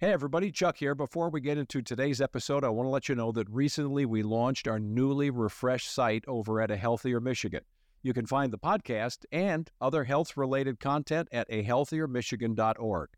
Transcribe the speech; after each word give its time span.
Hey, 0.00 0.14
everybody, 0.14 0.50
Chuck 0.50 0.78
here. 0.78 0.94
Before 0.94 1.28
we 1.28 1.42
get 1.42 1.58
into 1.58 1.82
today's 1.82 2.22
episode, 2.22 2.64
I 2.64 2.70
want 2.70 2.86
to 2.86 2.90
let 2.90 3.10
you 3.10 3.14
know 3.14 3.32
that 3.32 3.50
recently 3.50 4.06
we 4.06 4.22
launched 4.22 4.66
our 4.66 4.80
newly 4.80 5.28
refreshed 5.28 5.92
site 5.92 6.24
over 6.26 6.58
at 6.62 6.70
A 6.70 6.76
Healthier 6.78 7.20
Michigan. 7.20 7.60
You 8.02 8.14
can 8.14 8.24
find 8.24 8.50
the 8.50 8.56
podcast 8.56 9.26
and 9.30 9.70
other 9.78 10.04
health 10.04 10.38
related 10.38 10.80
content 10.80 11.28
at 11.32 11.50
ahealthiermichigan.org. 11.50 13.10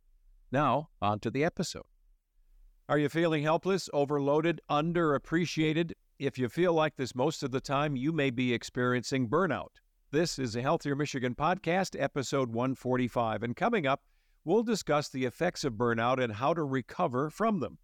Now, 0.50 0.88
on 1.00 1.20
to 1.20 1.30
the 1.30 1.44
episode. 1.44 1.84
Are 2.88 2.98
you 2.98 3.08
feeling 3.08 3.44
helpless, 3.44 3.88
overloaded, 3.92 4.60
underappreciated? 4.68 5.92
If 6.18 6.36
you 6.36 6.48
feel 6.48 6.72
like 6.72 6.96
this 6.96 7.14
most 7.14 7.44
of 7.44 7.52
the 7.52 7.60
time, 7.60 7.94
you 7.94 8.10
may 8.10 8.30
be 8.30 8.52
experiencing 8.52 9.28
burnout. 9.28 9.68
This 10.10 10.36
is 10.36 10.56
a 10.56 10.62
Healthier 10.62 10.96
Michigan 10.96 11.36
podcast, 11.36 11.94
episode 11.96 12.52
145. 12.52 13.44
And 13.44 13.54
coming 13.54 13.86
up, 13.86 14.02
we'll 14.44 14.62
discuss 14.62 15.08
the 15.08 15.24
effects 15.24 15.64
of 15.64 15.74
burnout 15.74 16.22
and 16.22 16.34
how 16.34 16.54
to 16.54 16.62
recover 16.62 17.30
from 17.30 17.60
them. 17.60 17.78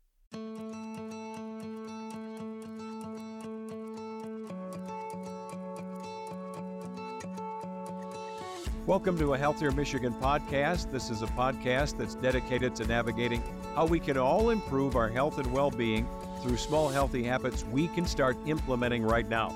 Welcome 8.86 9.18
to 9.18 9.34
a 9.34 9.38
Healthier 9.38 9.70
Michigan 9.70 10.14
podcast. 10.14 10.90
This 10.90 11.10
is 11.10 11.20
a 11.20 11.26
podcast 11.26 11.98
that's 11.98 12.14
dedicated 12.14 12.74
to 12.76 12.86
navigating 12.86 13.42
how 13.74 13.84
we 13.84 14.00
can 14.00 14.16
all 14.16 14.48
improve 14.48 14.96
our 14.96 15.10
health 15.10 15.38
and 15.38 15.52
well 15.52 15.70
being 15.70 16.08
through 16.42 16.56
small, 16.56 16.88
healthy 16.88 17.22
habits 17.22 17.64
we 17.66 17.88
can 17.88 18.06
start 18.06 18.38
implementing 18.46 19.02
right 19.02 19.28
now. 19.28 19.54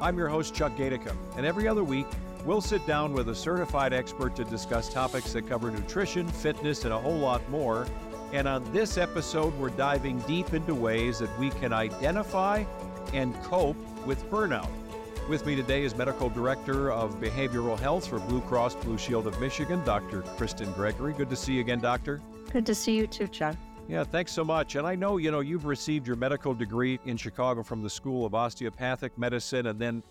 I'm 0.00 0.16
your 0.16 0.28
host, 0.28 0.54
Chuck 0.54 0.76
Gaidica, 0.76 1.16
and 1.36 1.44
every 1.44 1.66
other 1.66 1.82
week, 1.82 2.06
We'll 2.44 2.60
sit 2.60 2.86
down 2.86 3.12
with 3.12 3.28
a 3.28 3.34
certified 3.34 3.92
expert 3.92 4.34
to 4.36 4.44
discuss 4.44 4.88
topics 4.88 5.32
that 5.32 5.46
cover 5.46 5.70
nutrition, 5.70 6.26
fitness, 6.28 6.84
and 6.84 6.92
a 6.92 6.98
whole 6.98 7.18
lot 7.18 7.46
more. 7.50 7.86
And 8.32 8.46
on 8.46 8.70
this 8.72 8.98
episode, 8.98 9.54
we're 9.58 9.70
diving 9.70 10.18
deep 10.20 10.54
into 10.54 10.74
ways 10.74 11.18
that 11.18 11.36
we 11.38 11.50
can 11.50 11.72
identify 11.72 12.64
and 13.12 13.34
cope 13.42 13.76
with 14.06 14.30
burnout. 14.30 14.68
With 15.28 15.44
me 15.44 15.56
today 15.56 15.82
is 15.82 15.94
Medical 15.94 16.30
Director 16.30 16.90
of 16.90 17.20
Behavioral 17.20 17.78
Health 17.78 18.06
for 18.06 18.18
Blue 18.18 18.40
Cross 18.42 18.76
Blue 18.76 18.96
Shield 18.96 19.26
of 19.26 19.38
Michigan, 19.40 19.84
Dr. 19.84 20.22
Kristyn 20.22 20.72
Gregory. 20.72 21.12
Good 21.12 21.28
to 21.28 21.36
see 21.36 21.54
you 21.54 21.60
again, 21.60 21.80
Doctor. 21.80 22.22
Good 22.50 22.64
to 22.64 22.74
see 22.74 22.96
you 22.96 23.06
too, 23.06 23.28
Chuck. 23.28 23.56
Yeah, 23.88 24.04
thanks 24.04 24.32
so 24.32 24.44
much. 24.44 24.76
And 24.76 24.86
I 24.86 24.94
know, 24.94 25.16
you 25.16 25.30
know, 25.30 25.40
you've 25.40 25.66
received 25.66 26.06
your 26.06 26.16
medical 26.16 26.54
degree 26.54 26.98
in 27.04 27.16
Chicago 27.16 27.62
from 27.62 27.82
the 27.82 27.90
School 27.90 28.24
of 28.24 28.34
Osteopathic 28.34 29.18
Medicine 29.18 29.66
and 29.66 29.78
then 29.78 30.02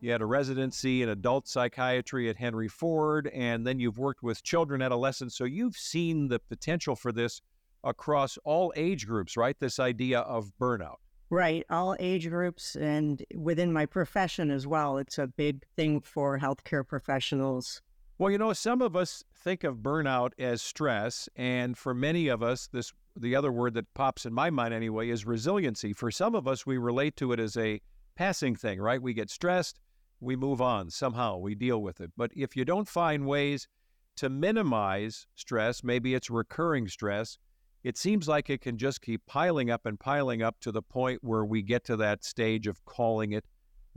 you 0.00 0.10
had 0.12 0.22
a 0.22 0.26
residency 0.26 1.02
in 1.02 1.08
adult 1.08 1.48
psychiatry 1.48 2.28
at 2.28 2.36
Henry 2.36 2.68
Ford, 2.68 3.28
and 3.32 3.66
then 3.66 3.80
you've 3.80 3.98
worked 3.98 4.22
with 4.22 4.42
children, 4.42 4.82
adolescents. 4.82 5.36
So 5.36 5.44
you've 5.44 5.76
seen 5.76 6.28
the 6.28 6.38
potential 6.38 6.96
for 6.96 7.12
this 7.12 7.40
across 7.84 8.38
all 8.44 8.72
age 8.76 9.06
groups, 9.06 9.36
right? 9.36 9.58
This 9.58 9.78
idea 9.78 10.20
of 10.20 10.52
burnout. 10.60 10.96
Right, 11.28 11.64
all 11.70 11.96
age 11.98 12.28
groups, 12.28 12.76
and 12.76 13.22
within 13.34 13.72
my 13.72 13.86
profession 13.86 14.50
as 14.50 14.66
well. 14.66 14.98
It's 14.98 15.18
a 15.18 15.26
big 15.26 15.64
thing 15.74 16.00
for 16.00 16.38
healthcare 16.38 16.86
professionals. 16.86 17.82
Well, 18.18 18.30
you 18.30 18.38
know, 18.38 18.52
some 18.52 18.80
of 18.80 18.96
us 18.96 19.24
think 19.34 19.64
of 19.64 19.78
burnout 19.78 20.30
as 20.38 20.62
stress, 20.62 21.28
and 21.36 21.76
for 21.76 21.94
many 21.94 22.28
of 22.28 22.42
us, 22.42 22.68
this 22.68 22.92
the 23.18 23.34
other 23.34 23.50
word 23.50 23.74
that 23.74 23.92
pops 23.94 24.26
in 24.26 24.32
my 24.32 24.50
mind 24.50 24.74
anyway 24.74 25.08
is 25.08 25.26
resiliency. 25.26 25.92
For 25.92 26.10
some 26.10 26.34
of 26.34 26.46
us, 26.46 26.66
we 26.66 26.76
relate 26.76 27.16
to 27.16 27.32
it 27.32 27.40
as 27.40 27.56
a 27.56 27.80
passing 28.14 28.54
thing, 28.54 28.80
right? 28.80 29.00
We 29.00 29.14
get 29.14 29.30
stressed, 29.30 29.80
we 30.26 30.36
move 30.36 30.60
on 30.60 30.90
somehow, 30.90 31.38
we 31.38 31.54
deal 31.54 31.80
with 31.80 32.00
it. 32.00 32.10
But 32.16 32.32
if 32.34 32.56
you 32.56 32.64
don't 32.64 32.88
find 32.88 33.26
ways 33.26 33.68
to 34.16 34.28
minimize 34.28 35.26
stress, 35.36 35.84
maybe 35.84 36.14
it's 36.14 36.28
recurring 36.28 36.88
stress, 36.88 37.38
it 37.84 37.96
seems 37.96 38.26
like 38.26 38.50
it 38.50 38.60
can 38.60 38.76
just 38.76 39.00
keep 39.00 39.24
piling 39.26 39.70
up 39.70 39.86
and 39.86 39.98
piling 39.98 40.42
up 40.42 40.58
to 40.60 40.72
the 40.72 40.82
point 40.82 41.22
where 41.22 41.44
we 41.44 41.62
get 41.62 41.84
to 41.84 41.96
that 41.98 42.24
stage 42.24 42.66
of 42.66 42.84
calling 42.84 43.32
it 43.32 43.44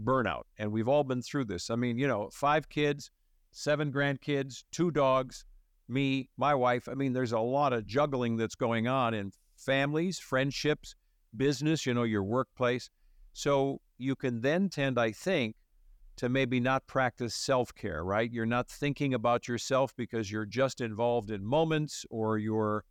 burnout. 0.03 0.43
And 0.59 0.71
we've 0.71 0.87
all 0.87 1.03
been 1.03 1.23
through 1.23 1.45
this. 1.45 1.71
I 1.71 1.75
mean, 1.75 1.97
you 1.97 2.07
know, 2.07 2.29
five 2.31 2.69
kids, 2.69 3.09
seven 3.51 3.91
grandkids, 3.91 4.63
two 4.71 4.91
dogs, 4.91 5.43
me, 5.87 6.29
my 6.37 6.53
wife. 6.53 6.87
I 6.87 6.93
mean, 6.93 7.13
there's 7.13 7.31
a 7.31 7.39
lot 7.39 7.73
of 7.73 7.87
juggling 7.87 8.37
that's 8.37 8.55
going 8.55 8.87
on 8.87 9.15
in 9.15 9.31
families, 9.55 10.19
friendships, 10.19 10.95
business, 11.35 11.87
you 11.87 11.95
know, 11.95 12.03
your 12.03 12.23
workplace. 12.23 12.91
So 13.33 13.81
you 13.97 14.15
can 14.15 14.41
then 14.41 14.69
tend, 14.69 14.99
I 14.99 15.11
think, 15.11 15.55
to 16.19 16.27
maybe 16.27 16.59
not 16.59 16.85
practice 16.85 17.33
self 17.33 17.73
care, 17.73 18.03
right? 18.03 18.29
You're 18.29 18.45
not 18.45 18.67
thinking 18.67 19.13
about 19.13 19.47
yourself 19.47 19.95
because 19.95 20.29
you're 20.29 20.45
just 20.45 20.81
involved 20.81 21.31
in 21.31 21.45
moments 21.45 22.05
or 22.09 22.37
you're, 22.37 22.83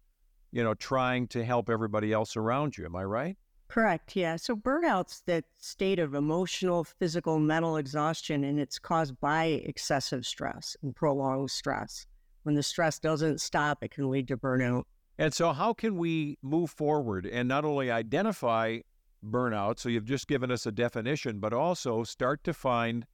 you 0.51 0.65
know, 0.65 0.73
trying 0.73 1.29
to 1.29 1.45
help 1.45 1.69
everybody 1.69 2.11
else 2.11 2.37
around 2.39 2.79
you. 2.79 2.87
Am 2.87 2.97
I 2.97 3.05
right? 3.05 3.37
Correct. 3.69 4.17
Yeah. 4.17 4.37
So 4.37 4.57
burnout's 4.57 5.21
that 5.27 5.45
state 5.59 5.99
of 5.99 6.15
emotional, 6.15 6.85
physical, 6.85 7.39
mental 7.39 7.77
exhaustion, 7.77 8.45
and 8.45 8.59
it's 8.59 8.79
caused 8.79 9.21
by 9.21 9.45
excessive 9.45 10.25
stress 10.25 10.75
and 10.83 10.97
prolonged 10.97 11.51
stress. 11.51 12.07
When 12.45 12.55
the 12.55 12.63
stress 12.63 12.99
doesn't 12.99 13.43
stop, 13.43 13.85
it 13.85 13.91
can 13.91 14.09
lead 14.09 14.27
to 14.29 14.39
burnout. 14.39 14.85
And 15.19 15.35
so, 15.35 15.53
how 15.53 15.75
can 15.75 15.99
we 15.99 16.39
move 16.41 16.71
forward 16.71 17.27
and 17.27 17.47
not 17.47 17.67
only 17.67 17.91
identify 17.91 18.79
burnout? 19.23 19.81
So, 19.81 19.91
you've 19.91 20.07
just 20.07 20.29
given 20.29 20.51
us 20.51 20.65
a 20.65 20.73
definition, 20.73 21.41
but 21.41 21.53
also 21.53 22.05
start 22.05 22.43
to 22.45 22.55
find 22.55 23.05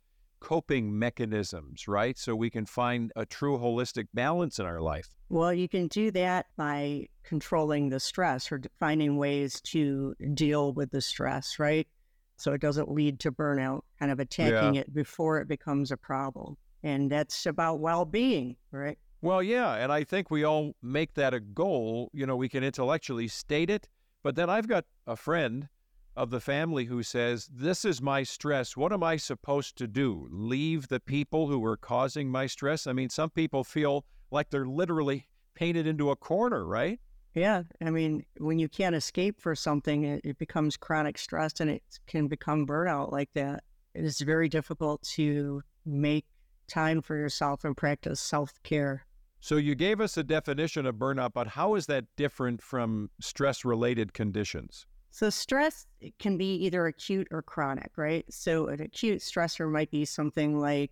coping 0.44 0.98
mechanisms, 0.98 1.88
right? 1.88 2.18
So 2.18 2.36
we 2.36 2.50
can 2.50 2.66
find 2.66 3.10
a 3.16 3.24
true 3.24 3.56
holistic 3.56 4.08
balance 4.12 4.58
in 4.58 4.66
our 4.66 4.82
life. 4.82 5.08
Well, 5.30 5.54
you 5.54 5.70
can 5.70 5.88
do 5.88 6.10
that 6.10 6.46
by 6.58 7.06
controlling 7.22 7.88
the 7.88 7.98
stress 7.98 8.52
or 8.52 8.60
finding 8.78 9.16
ways 9.16 9.62
to 9.62 10.14
deal 10.34 10.74
with 10.74 10.90
the 10.90 11.00
stress, 11.00 11.58
right? 11.58 11.88
So 12.36 12.52
it 12.52 12.60
doesn't 12.60 12.90
lead 12.90 13.20
to 13.20 13.32
burnout, 13.32 13.80
kind 13.98 14.12
of 14.12 14.20
attacking 14.20 14.74
yeah. 14.74 14.82
it 14.82 14.94
before 14.94 15.40
it 15.40 15.48
becomes 15.48 15.90
a 15.90 15.96
problem. 15.96 16.58
And 16.82 17.10
that's 17.10 17.46
about 17.46 17.80
well 17.80 18.04
being, 18.04 18.56
right? 18.70 18.98
Well, 19.22 19.42
yeah. 19.42 19.76
And 19.76 19.90
I 19.90 20.04
think 20.04 20.30
we 20.30 20.44
all 20.44 20.74
make 20.82 21.14
that 21.14 21.32
a 21.32 21.40
goal. 21.40 22.10
You 22.12 22.26
know, 22.26 22.36
we 22.36 22.50
can 22.50 22.62
intellectually 22.62 23.28
state 23.28 23.70
it. 23.70 23.88
But 24.22 24.36
then 24.36 24.50
I've 24.50 24.68
got 24.68 24.84
a 25.06 25.16
friend 25.16 25.68
of 26.16 26.30
the 26.30 26.40
family 26.40 26.84
who 26.84 27.02
says, 27.02 27.48
This 27.52 27.84
is 27.84 28.00
my 28.00 28.22
stress. 28.22 28.76
What 28.76 28.92
am 28.92 29.02
I 29.02 29.16
supposed 29.16 29.76
to 29.78 29.86
do? 29.86 30.28
Leave 30.30 30.88
the 30.88 31.00
people 31.00 31.48
who 31.48 31.64
are 31.64 31.76
causing 31.76 32.28
my 32.28 32.46
stress? 32.46 32.86
I 32.86 32.92
mean, 32.92 33.10
some 33.10 33.30
people 33.30 33.64
feel 33.64 34.04
like 34.30 34.50
they're 34.50 34.66
literally 34.66 35.26
painted 35.54 35.86
into 35.86 36.10
a 36.10 36.16
corner, 36.16 36.64
right? 36.64 37.00
Yeah. 37.34 37.64
I 37.84 37.90
mean, 37.90 38.24
when 38.38 38.58
you 38.58 38.68
can't 38.68 38.94
escape 38.94 39.40
for 39.40 39.56
something, 39.56 40.04
it, 40.04 40.20
it 40.24 40.38
becomes 40.38 40.76
chronic 40.76 41.18
stress 41.18 41.60
and 41.60 41.68
it 41.68 41.82
can 42.06 42.28
become 42.28 42.66
burnout 42.66 43.10
like 43.10 43.30
that. 43.34 43.64
It 43.94 44.04
is 44.04 44.20
very 44.20 44.48
difficult 44.48 45.02
to 45.14 45.62
make 45.84 46.26
time 46.68 47.02
for 47.02 47.16
yourself 47.16 47.64
and 47.64 47.76
practice 47.76 48.20
self 48.20 48.52
care. 48.62 49.04
So, 49.40 49.56
you 49.56 49.74
gave 49.74 50.00
us 50.00 50.16
a 50.16 50.24
definition 50.24 50.86
of 50.86 50.94
burnout, 50.94 51.34
but 51.34 51.48
how 51.48 51.74
is 51.74 51.84
that 51.86 52.06
different 52.16 52.62
from 52.62 53.10
stress 53.20 53.62
related 53.62 54.14
conditions? 54.14 54.86
So 55.14 55.30
stress 55.30 55.86
eh, 56.02 56.10
can 56.18 56.36
be 56.36 56.56
either 56.56 56.88
acute 56.88 57.28
or 57.30 57.40
chronic, 57.40 57.92
right? 57.96 58.24
So 58.30 58.66
an 58.66 58.80
acute 58.80 59.20
stressor 59.20 59.70
might 59.70 59.92
be 59.92 60.04
something 60.04 60.58
like 60.58 60.90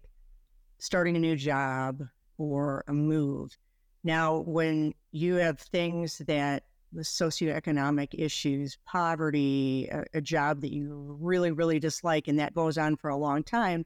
starting 0.78 1.16
a 1.16 1.18
new 1.18 1.34
job 1.34 2.04
or 2.38 2.84
a 2.86 2.92
move. 2.92 3.58
Now, 4.04 4.38
when 4.42 4.94
you 5.10 5.34
have 5.34 5.58
things 5.58 6.18
that 6.28 6.62
the 6.92 7.00
socioeconomic 7.00 8.10
issues, 8.12 8.78
poverty, 8.86 9.88
a, 9.90 10.04
a, 10.14 10.20
job 10.20 10.60
that 10.60 10.72
you 10.72 11.16
really, 11.18 11.50
really 11.50 11.80
dislike, 11.80 12.28
and 12.28 12.38
that 12.38 12.54
goes 12.54 12.78
on 12.78 12.96
for 12.96 13.10
a 13.10 13.16
long 13.16 13.42
time, 13.42 13.84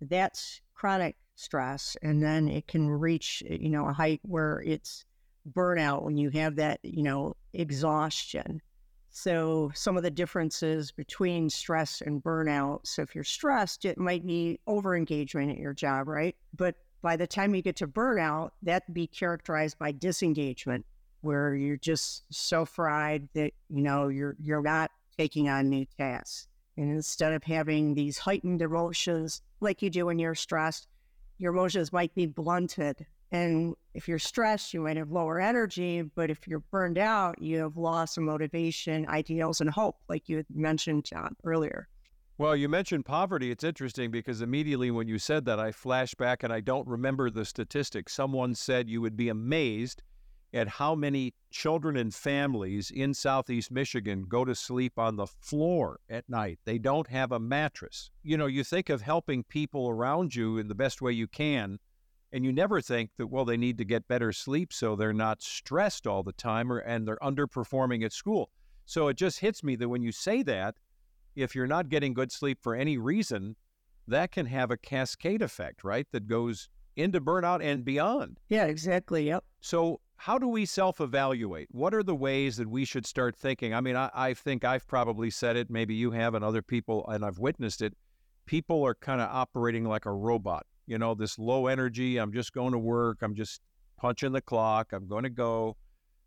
that's 0.00 0.62
chronic 0.72 1.16
stress. 1.34 1.94
And 2.00 2.22
then 2.22 2.48
it 2.48 2.68
can 2.68 2.88
reach, 2.88 3.42
eh, 3.50 3.58
you 3.60 3.68
know, 3.68 3.86
a 3.86 3.92
height 3.92 4.20
where 4.22 4.62
it's 4.64 5.04
burnout 5.52 6.04
when 6.04 6.16
you 6.16 6.30
have 6.30 6.56
that, 6.56 6.80
you 6.82 7.02
know, 7.02 7.36
exhaustion. 7.52 8.62
So, 9.16 9.70
some 9.76 9.96
of 9.96 10.02
the 10.02 10.10
differences 10.10 10.90
between 10.90 11.48
stress 11.48 12.00
and 12.00 12.20
burnout. 12.20 12.80
So, 12.84 13.00
if 13.02 13.14
you're 13.14 13.22
stressed, 13.22 13.84
it 13.84 13.96
might 13.96 14.26
be 14.26 14.58
over 14.66 14.96
engagement 14.96 15.52
at 15.52 15.58
your 15.58 15.72
job, 15.72 16.08
right? 16.08 16.34
But 16.52 16.74
by 17.00 17.16
the 17.16 17.28
time 17.28 17.54
you 17.54 17.62
get 17.62 17.76
to 17.76 17.86
burnout, 17.86 18.50
that'd 18.62 18.92
be 18.92 19.06
characterized 19.06 19.78
by 19.78 19.92
disengagement, 19.92 20.84
where 21.20 21.54
you're 21.54 21.76
just 21.76 22.24
so 22.30 22.64
fried 22.64 23.28
that 23.34 23.52
you 23.68 23.82
know 23.82 24.08
you're 24.08 24.34
you're 24.40 24.62
not 24.62 24.90
taking 25.16 25.48
on 25.48 25.68
new 25.68 25.86
tasks. 25.96 26.48
And 26.76 26.90
instead 26.90 27.32
of 27.32 27.44
having 27.44 27.94
these 27.94 28.18
heightened 28.18 28.62
emotions 28.62 29.42
like 29.60 29.80
you 29.80 29.90
do 29.90 30.06
when 30.06 30.18
you're 30.18 30.34
stressed, 30.34 30.88
your 31.38 31.52
emotions 31.52 31.92
might 31.92 32.12
be 32.16 32.26
blunted 32.26 33.06
and 33.30 33.76
if 33.94 34.08
you're 34.08 34.18
stressed, 34.18 34.74
you 34.74 34.80
might 34.80 34.96
have 34.96 35.10
lower 35.10 35.40
energy, 35.40 36.02
but 36.02 36.28
if 36.28 36.46
you're 36.48 36.64
burned 36.70 36.98
out, 36.98 37.40
you 37.40 37.58
have 37.58 37.76
loss 37.76 38.16
of 38.16 38.24
motivation, 38.24 39.06
ideals, 39.08 39.60
and 39.60 39.70
hope, 39.70 39.96
like 40.08 40.28
you 40.28 40.44
mentioned, 40.52 41.04
John, 41.04 41.36
earlier. 41.44 41.88
Well, 42.36 42.56
you 42.56 42.68
mentioned 42.68 43.06
poverty. 43.06 43.52
It's 43.52 43.62
interesting 43.62 44.10
because 44.10 44.42
immediately 44.42 44.90
when 44.90 45.06
you 45.06 45.20
said 45.20 45.44
that, 45.44 45.60
I 45.60 45.70
flash 45.70 46.14
back 46.14 46.42
and 46.42 46.52
I 46.52 46.58
don't 46.60 46.88
remember 46.88 47.30
the 47.30 47.44
statistics. 47.44 48.12
Someone 48.12 48.56
said 48.56 48.88
you 48.90 49.00
would 49.00 49.16
be 49.16 49.28
amazed 49.28 50.02
at 50.52 50.66
how 50.66 50.96
many 50.96 51.34
children 51.52 51.96
and 51.96 52.12
families 52.12 52.90
in 52.90 53.14
Southeast 53.14 53.70
Michigan 53.70 54.24
go 54.28 54.44
to 54.44 54.54
sleep 54.54 54.98
on 54.98 55.14
the 55.14 55.26
floor 55.26 56.00
at 56.10 56.28
night. 56.28 56.58
They 56.64 56.78
don't 56.78 57.06
have 57.08 57.30
a 57.30 57.40
mattress. 57.40 58.10
You 58.24 58.36
know, 58.36 58.46
you 58.46 58.64
think 58.64 58.88
of 58.88 59.02
helping 59.02 59.44
people 59.44 59.88
around 59.88 60.34
you 60.34 60.58
in 60.58 60.66
the 60.66 60.74
best 60.74 61.00
way 61.00 61.12
you 61.12 61.28
can, 61.28 61.78
and 62.34 62.44
you 62.44 62.52
never 62.52 62.80
think 62.80 63.10
that, 63.16 63.28
well, 63.28 63.44
they 63.44 63.56
need 63.56 63.78
to 63.78 63.84
get 63.84 64.08
better 64.08 64.32
sleep 64.32 64.72
so 64.72 64.96
they're 64.96 65.12
not 65.12 65.40
stressed 65.40 66.04
all 66.04 66.24
the 66.24 66.32
time 66.32 66.70
or, 66.70 66.78
and 66.78 67.06
they're 67.06 67.18
underperforming 67.22 68.04
at 68.04 68.12
school. 68.12 68.50
So 68.86 69.06
it 69.06 69.16
just 69.16 69.38
hits 69.38 69.62
me 69.62 69.76
that 69.76 69.88
when 69.88 70.02
you 70.02 70.10
say 70.10 70.42
that, 70.42 70.74
if 71.36 71.54
you're 71.54 71.68
not 71.68 71.88
getting 71.88 72.12
good 72.12 72.32
sleep 72.32 72.58
for 72.60 72.74
any 72.74 72.98
reason, 72.98 73.54
that 74.08 74.32
can 74.32 74.46
have 74.46 74.72
a 74.72 74.76
cascade 74.76 75.42
effect, 75.42 75.84
right? 75.84 76.08
That 76.10 76.26
goes 76.26 76.68
into 76.96 77.20
burnout 77.20 77.62
and 77.62 77.84
beyond. 77.84 78.40
Yeah, 78.48 78.64
exactly. 78.64 79.28
Yep. 79.28 79.44
So, 79.60 80.00
how 80.16 80.36
do 80.36 80.48
we 80.48 80.66
self 80.66 81.00
evaluate? 81.00 81.68
What 81.70 81.94
are 81.94 82.02
the 82.02 82.14
ways 82.16 82.56
that 82.56 82.68
we 82.68 82.84
should 82.84 83.06
start 83.06 83.36
thinking? 83.36 83.74
I 83.74 83.80
mean, 83.80 83.96
I, 83.96 84.10
I, 84.12 84.34
think 84.34 84.64
I've 84.64 84.86
probably 84.86 85.30
said 85.30 85.56
it, 85.56 85.70
maybe 85.70 85.94
you 85.94 86.10
have, 86.10 86.34
and 86.34 86.44
other 86.44 86.62
people, 86.62 87.06
and 87.08 87.24
I've 87.24 87.38
witnessed 87.38 87.80
it. 87.80 87.94
People 88.46 88.84
are 88.84 88.94
kind 88.94 89.20
of 89.20 89.28
operating 89.30 89.84
like 89.84 90.06
a 90.06 90.12
robot. 90.12 90.66
You 90.86 90.98
know, 90.98 91.14
this 91.14 91.38
low 91.38 91.66
energy, 91.66 92.18
I'm 92.18 92.32
just 92.32 92.52
going 92.52 92.72
to 92.72 92.78
work, 92.78 93.18
I'm 93.22 93.34
just 93.34 93.60
punching 93.96 94.32
the 94.32 94.40
clock, 94.40 94.92
I'm 94.92 95.06
going 95.06 95.24
to 95.24 95.30
go. 95.30 95.76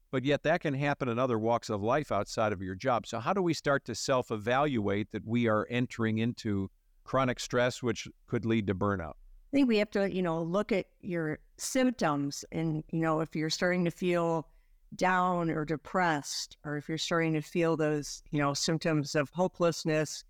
But 0.09 0.23
yet, 0.23 0.43
that 0.43 0.61
can 0.61 0.73
happen 0.73 1.09
in 1.09 1.19
other 1.19 1.37
walks 1.37 1.69
of 1.69 1.83
life 1.83 2.11
outside 2.11 2.53
of 2.53 2.61
your 2.61 2.75
job. 2.75 3.05
So, 3.05 3.19
how 3.19 3.33
do 3.33 3.41
we 3.41 3.53
start 3.53 3.83
to 3.85 3.95
self 3.95 4.31
evaluate 4.31 5.11
that 5.11 5.25
we 5.25 5.47
are 5.47 5.67
entering 5.69 6.19
into 6.19 6.69
chronic 7.03 7.39
stress, 7.39 7.83
which 7.83 8.07
could 8.27 8.45
lead 8.45 8.67
to 8.67 8.75
burnout? 8.75 9.13
I 9.51 9.55
think 9.55 9.67
we 9.67 9.77
have 9.77 9.91
to, 9.91 10.13
you 10.13 10.21
know, 10.21 10.41
look 10.41 10.71
at 10.71 10.85
your 11.01 11.39
symptoms 11.57 12.43
and, 12.51 12.83
you 12.91 12.99
know, 12.99 13.21
if 13.21 13.35
you're 13.35 13.49
starting 13.49 13.85
to 13.85 13.91
feel 13.91 14.47
down 14.95 15.49
or 15.49 15.65
depressed, 15.65 16.57
or 16.63 16.77
if 16.77 16.87
you're 16.87 16.97
starting 16.97 17.33
to 17.33 17.41
feel 17.41 17.77
those, 17.77 18.23
you 18.31 18.39
know, 18.39 18.53
symptoms 18.53 19.15
of 19.15 19.29
hopelessness, 19.29 20.23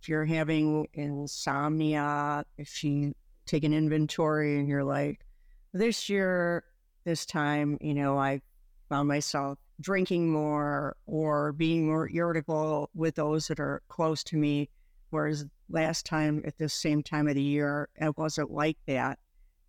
if 0.00 0.08
you're 0.08 0.24
having 0.24 0.86
insomnia, 0.94 2.44
if 2.58 2.84
you 2.84 3.14
take 3.46 3.64
an 3.64 3.72
inventory 3.72 4.58
and 4.58 4.68
you're 4.68 4.84
like, 4.84 5.20
this 5.72 6.08
year, 6.08 6.64
this 7.04 7.26
time, 7.26 7.78
you 7.80 7.94
know, 7.94 8.18
I 8.18 8.40
found 8.88 9.08
myself 9.08 9.58
drinking 9.80 10.30
more 10.30 10.96
or 11.06 11.52
being 11.52 11.86
more 11.86 12.08
irritable 12.10 12.90
with 12.94 13.16
those 13.16 13.48
that 13.48 13.60
are 13.60 13.82
close 13.88 14.22
to 14.24 14.36
me 14.36 14.68
Whereas 15.14 15.46
last 15.68 16.06
time 16.06 16.42
at 16.44 16.58
this 16.58 16.74
same 16.74 17.00
time 17.00 17.28
of 17.28 17.36
the 17.36 17.42
year, 17.42 17.88
it 17.94 18.18
wasn't 18.18 18.50
like 18.50 18.78
that. 18.88 19.20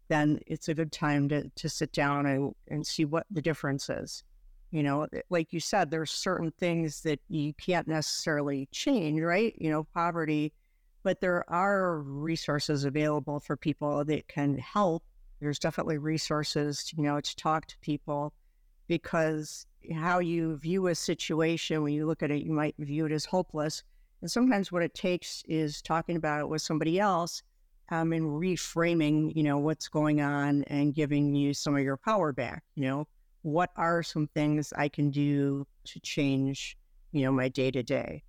Then 0.08 0.40
it's 0.48 0.70
a 0.70 0.74
good 0.74 0.92
time 0.92 1.30
to, 1.30 1.48
to 1.50 1.70
sit 1.70 1.92
down 1.92 2.26
and, 2.26 2.56
and 2.68 2.86
see 2.86 3.06
what 3.06 3.28
the 3.30 3.44
difference 3.44 3.88
is. 3.88 4.24
You 4.72 4.82
know, 4.82 5.04
eh, 5.14 5.22
like 5.30 5.54
you 5.54 5.60
said, 5.60 5.92
there's 5.92 6.10
certain 6.10 6.50
things 6.58 7.02
that 7.02 7.20
you 7.30 7.54
can't 7.54 7.88
necessarily 7.88 8.68
change, 8.72 9.22
right? 9.22 9.54
You 9.60 9.70
know, 9.70 9.84
poverty, 9.94 10.52
but 11.06 11.22
there 11.22 11.50
are 11.50 12.00
resources 12.00 12.84
available 12.84 13.40
for 13.40 13.56
people 13.56 14.04
that 14.04 14.28
can 14.28 14.58
help. 14.58 15.04
There's 15.40 15.60
definitely 15.60 16.00
resources, 16.00 16.84
to, 16.86 16.98
you 16.98 17.04
know, 17.04 17.22
to 17.22 17.36
talk 17.36 17.68
to 17.68 17.78
people 17.80 18.34
because 18.88 19.68
how 19.94 20.20
you 20.20 20.58
view 20.58 20.88
a 20.88 20.96
situation 20.96 21.84
when 21.84 21.94
you 21.94 22.06
look 22.06 22.24
at 22.24 22.32
it, 22.32 22.44
you 22.44 22.52
might 22.52 22.76
view 22.80 23.06
it 23.06 23.12
as 23.12 23.26
hopeless 23.26 23.84
and 24.22 24.32
sometimes 24.32 24.72
what 24.72 24.82
it 24.82 24.96
takes 24.96 25.44
is 25.48 25.84
talking 25.84 26.16
about 26.16 26.42
it 26.42 26.50
with 26.50 26.64
somebody 26.64 27.00
else 27.00 27.44
um, 27.90 28.12
and 28.12 28.26
reframing, 28.26 29.36
you 29.36 29.44
know, 29.44 29.60
what's 29.60 29.88
going 29.88 30.20
on 30.20 30.64
and 30.64 30.96
giving 30.96 31.36
you 31.36 31.54
some 31.54 31.76
of 31.76 31.84
your 31.84 31.98
power 31.98 32.34
back. 32.34 32.64
You 32.74 32.86
know, 32.86 33.08
what 33.44 33.70
are 33.76 34.02
some 34.02 34.28
things 34.34 34.74
I 34.76 34.90
can 34.90 35.12
do 35.12 35.68
to 35.86 36.00
change, 36.00 36.76
you 37.12 37.24
know, 37.24 37.32
my 37.32 37.50
day 37.50 37.70
to 37.70 37.84
day? 37.84 38.24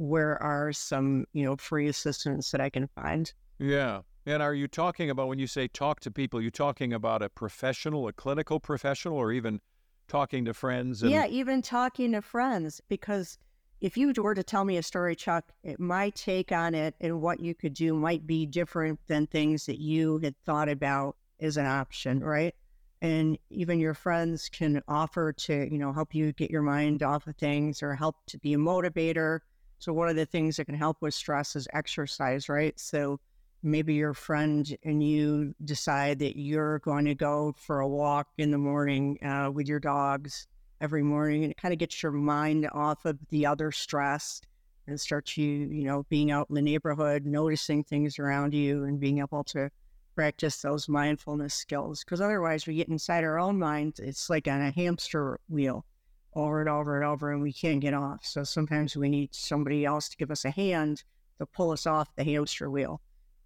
Where 0.00 0.42
are 0.42 0.72
some, 0.72 1.26
you 1.34 1.44
know, 1.44 1.56
free 1.56 1.86
assistance 1.86 2.50
that 2.52 2.60
I 2.62 2.70
can 2.70 2.88
find? 2.88 3.30
Yeah. 3.58 4.00
And 4.24 4.42
are 4.42 4.54
you 4.54 4.66
talking 4.66 5.10
about 5.10 5.28
when 5.28 5.38
you 5.38 5.46
say 5.46 5.68
talk 5.68 6.00
to 6.00 6.10
people, 6.10 6.40
you 6.40 6.50
talking 6.50 6.94
about 6.94 7.20
a 7.20 7.28
professional, 7.28 8.08
a 8.08 8.12
clinical 8.14 8.60
professional, 8.60 9.18
or 9.18 9.30
even 9.30 9.60
talking 10.08 10.46
to 10.46 10.54
friends? 10.54 11.02
And... 11.02 11.10
Yeah, 11.10 11.26
even 11.26 11.60
talking 11.60 12.12
to 12.12 12.22
friends 12.22 12.80
because 12.88 13.36
if 13.82 13.98
you 13.98 14.14
were 14.16 14.34
to 14.34 14.42
tell 14.42 14.64
me 14.64 14.78
a 14.78 14.82
story, 14.82 15.14
Chuck, 15.14 15.52
my 15.78 16.08
take 16.10 16.50
on 16.50 16.74
it 16.74 16.94
and 17.02 17.20
what 17.20 17.40
you 17.40 17.54
could 17.54 17.74
do 17.74 17.92
might 17.92 18.26
be 18.26 18.46
different 18.46 19.00
than 19.06 19.26
things 19.26 19.66
that 19.66 19.82
you 19.82 20.18
had 20.22 20.34
thought 20.46 20.70
about 20.70 21.16
as 21.40 21.58
an 21.58 21.66
option, 21.66 22.20
right? 22.24 22.54
And 23.02 23.36
even 23.50 23.78
your 23.78 23.94
friends 23.94 24.48
can 24.48 24.82
offer 24.88 25.34
to, 25.34 25.70
you 25.70 25.76
know, 25.76 25.92
help 25.92 26.14
you 26.14 26.32
get 26.32 26.50
your 26.50 26.62
mind 26.62 27.02
off 27.02 27.26
of 27.26 27.36
things 27.36 27.82
or 27.82 27.94
help 27.94 28.16
to 28.28 28.38
be 28.38 28.54
a 28.54 28.58
motivator. 28.58 29.40
So 29.80 29.94
one 29.94 30.10
of 30.10 30.16
the 30.16 30.26
things 30.26 30.56
that 30.56 30.66
can 30.66 30.74
help 30.74 30.98
with 31.00 31.14
stress 31.14 31.56
is 31.56 31.66
exercise, 31.72 32.50
right? 32.50 32.78
So 32.78 33.18
maybe 33.62 33.94
your 33.94 34.12
friend 34.12 34.76
and 34.84 35.02
you 35.02 35.54
decide 35.64 36.18
that 36.18 36.38
you're 36.38 36.80
going 36.80 37.06
to 37.06 37.14
go 37.14 37.54
for 37.56 37.80
a 37.80 37.88
walk 37.88 38.28
in 38.36 38.50
the 38.50 38.58
morning 38.58 39.18
uh, 39.24 39.50
with 39.50 39.66
your 39.66 39.80
dogs 39.80 40.46
every 40.82 41.02
morning 41.02 41.44
and 41.44 41.50
it 41.50 41.56
kind 41.56 41.72
of 41.72 41.78
gets 41.78 42.02
your 42.02 42.12
mind 42.12 42.68
off 42.74 43.06
of 43.06 43.18
the 43.30 43.46
other 43.46 43.72
stress 43.72 44.42
and 44.86 45.00
starts 45.00 45.38
you, 45.38 45.46
you 45.48 45.84
know, 45.84 46.04
being 46.10 46.30
out 46.30 46.48
in 46.50 46.56
the 46.56 46.62
neighborhood, 46.62 47.24
noticing 47.24 47.82
things 47.82 48.18
around 48.18 48.52
you 48.52 48.84
and 48.84 49.00
being 49.00 49.18
able 49.20 49.44
to 49.44 49.70
practice 50.14 50.60
those 50.60 50.90
mindfulness 50.90 51.54
skills. 51.54 52.04
Because 52.04 52.20
otherwise, 52.20 52.66
we 52.66 52.74
get 52.74 52.88
inside 52.88 53.24
our 53.24 53.38
own 53.38 53.58
minds. 53.58 53.98
it's 53.98 54.28
like 54.28 54.46
on 54.46 54.60
a 54.60 54.70
hamster 54.70 55.40
wheel 55.48 55.86
over 56.34 56.60
and 56.60 56.68
over 56.68 56.96
and 56.96 57.04
over, 57.04 57.32
and 57.32 57.42
we 57.42 57.52
can't 57.52 57.80
get 57.80 57.94
off. 57.94 58.24
So 58.24 58.44
sometimes 58.44 58.96
we 58.96 59.08
need 59.08 59.34
somebody 59.34 59.84
else 59.84 60.08
to 60.08 60.16
give 60.16 60.30
us 60.30 60.44
a 60.44 60.50
hand 60.50 61.02
to 61.38 61.46
pull 61.46 61.70
us 61.70 61.86
off 61.86 62.14
the 62.16 62.24
hamster 62.24 62.70
wheel 62.70 63.00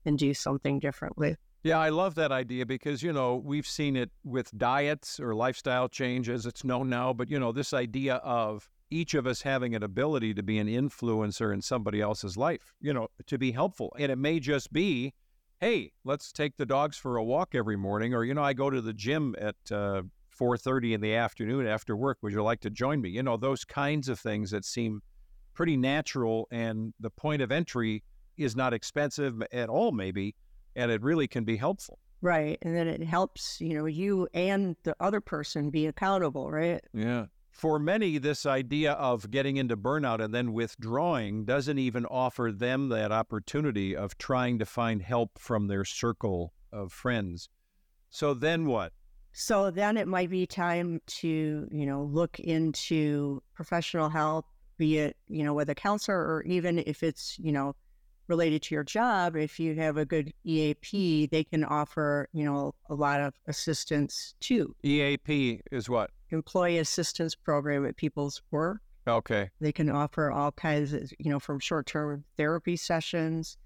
and 0.05 0.19
do 0.19 0.35
something 0.35 0.79
differently. 0.81 1.37
Yeah, 1.63 1.79
I 1.79 1.89
love 1.89 2.15
that 2.17 2.31
idea 2.31 2.67
because, 2.67 3.03
you 3.03 3.13
know, 3.13 3.37
we've 3.37 3.67
seen 3.67 3.97
it 3.97 4.11
with 4.23 4.51
diets 4.59 5.19
or 5.19 5.35
lifestyle 5.35 5.89
change 5.89 6.29
as 6.29 6.45
it's 6.45 6.63
known 6.63 6.91
now. 6.91 7.15
But, 7.15 7.31
you 7.31 7.41
know, 7.41 7.53
this 7.53 7.73
idea 7.73 8.17
of 8.17 8.69
each 8.91 9.15
of 9.15 9.27
us 9.27 9.41
having 9.41 9.75
an 9.75 9.83
ability 9.83 10.35
to 10.35 10.43
be 10.43 10.59
an 10.59 10.67
influencer 10.67 11.55
in 11.55 11.63
somebody 11.63 12.03
else's 12.03 12.37
life, 12.37 12.75
you 12.83 12.93
know, 12.93 13.09
to 13.27 13.39
be 13.39 13.53
helpful. 13.53 13.97
And 13.99 14.13
it 14.13 14.19
may 14.19 14.41
just 14.41 14.75
be, 14.75 15.15
hey, 15.59 15.93
let's 16.05 16.33
take 16.33 16.59
the 16.59 16.67
dogs 16.67 16.99
for 16.99 17.17
a 17.17 17.25
walk 17.25 17.55
every 17.55 17.77
morning. 17.77 18.13
Or, 18.13 18.25
you 18.25 18.35
know, 18.35 18.45
I 18.45 18.53
go 18.53 18.69
to 18.69 18.83
the 18.83 18.93
gym 18.93 19.35
at 19.39 19.57
uh, 19.73 20.03
4.30 20.39 20.95
in 20.95 21.01
the 21.01 21.15
afternoon 21.15 21.67
after 21.67 21.97
work. 21.97 22.19
Would 22.23 22.33
you 22.33 22.43
like 22.43 22.61
to 22.61 22.71
join 22.71 23.01
me? 23.01 23.11
You 23.11 23.23
know, 23.23 23.37
those 23.37 23.65
kinds 23.65 24.09
of 24.09 24.19
things 24.19 24.51
that 24.51 24.65
seem 24.65 25.03
pretty 25.55 25.77
natural. 25.77 26.49
And 26.51 26.93
the 27.01 27.11
point 27.11 27.43
of 27.43 27.53
entry 27.53 28.03
is 28.37 28.57
not 28.57 28.73
expensive 28.73 29.43
at 29.53 29.69
all, 29.69 29.93
maybe 29.93 30.35
and 30.77 30.91
it 30.91 31.03
really 31.03 31.27
can 31.29 31.45
be 31.45 31.57
helpful. 31.57 31.99
Right. 32.21 32.59
And 32.63 32.75
then 32.75 32.89
it 32.89 33.03
helps, 33.03 33.61
you 33.61 33.75
know, 33.75 33.87
you 33.87 34.29
and 34.35 34.77
the 34.83 34.97
other 35.01 35.21
person 35.21 35.71
be 35.71 35.87
accountable, 35.87 36.51
right? 36.51 36.83
Yeah. 36.93 37.27
For 37.51 37.79
many, 37.79 38.19
this 38.19 38.47
idea 38.47 38.93
of 38.93 39.31
getting 39.31 39.59
into 39.59 39.77
burnout 39.77 40.21
and 40.21 40.35
then 40.35 40.53
withdrawing 40.53 41.45
doesn't 41.45 41.79
even 41.79 42.05
offer 42.07 42.51
them 42.51 42.89
that 42.89 43.13
opportunity 43.13 43.95
of 43.95 44.19
trying 44.19 44.59
to 44.59 44.67
find 44.67 45.03
help 45.03 45.39
from 45.39 45.69
their 45.69 45.85
circle 45.85 46.53
of 46.73 46.93
friends. 46.93 47.49
So 48.11 48.35
then 48.35 48.67
what? 48.67 48.93
So 49.37 49.73
then 49.73 49.97
it 49.97 50.07
might 50.07 50.31
be 50.31 50.47
time 50.47 51.01
to, 51.07 51.69
you 51.71 51.87
know, 51.87 52.05
look 52.05 52.39
into 52.39 53.43
professional 53.53 54.09
help, 54.09 54.47
be 54.79 54.99
it, 54.99 55.17
you 55.29 55.43
know, 55.43 55.53
with 55.53 55.69
a 55.69 55.75
counselor 55.75 56.19
or 56.19 56.43
even 56.45 56.79
if 56.87 57.03
it's, 57.03 57.37
you 57.41 57.51
know, 57.51 57.75
related 58.29 58.63
to 58.63 58.77
your 58.77 58.85
job, 58.85 59.37
if 59.37 59.59
you 59.59 59.75
have 59.75 59.97
a 59.97 60.05
good 60.05 60.33
EAP, 60.45 61.27
they 61.27 61.43
can 61.43 61.65
offer, 61.65 62.29
you 62.33 62.45
know, 62.45 62.77
a 62.89 62.95
lot 62.95 63.21
of 63.21 63.35
assistance 63.49 64.37
too. 64.39 64.75
EAP 64.85 65.61
is 65.73 65.89
what? 65.89 66.11
Employee 66.31 66.79
Assistance 66.79 67.35
Program 67.35 67.85
at 67.85 67.97
People's 67.97 68.41
Work. 68.53 68.79
Okay. 69.09 69.51
They 69.61 69.73
can 69.73 69.91
offer 69.91 70.31
all 70.31 70.53
kinds 70.53 70.93
of, 70.93 71.13
you 71.19 71.31
know, 71.31 71.41
from 71.41 71.59
short 71.59 71.87
term 71.87 72.25
therapy 72.37 72.77
sessions 72.77 73.59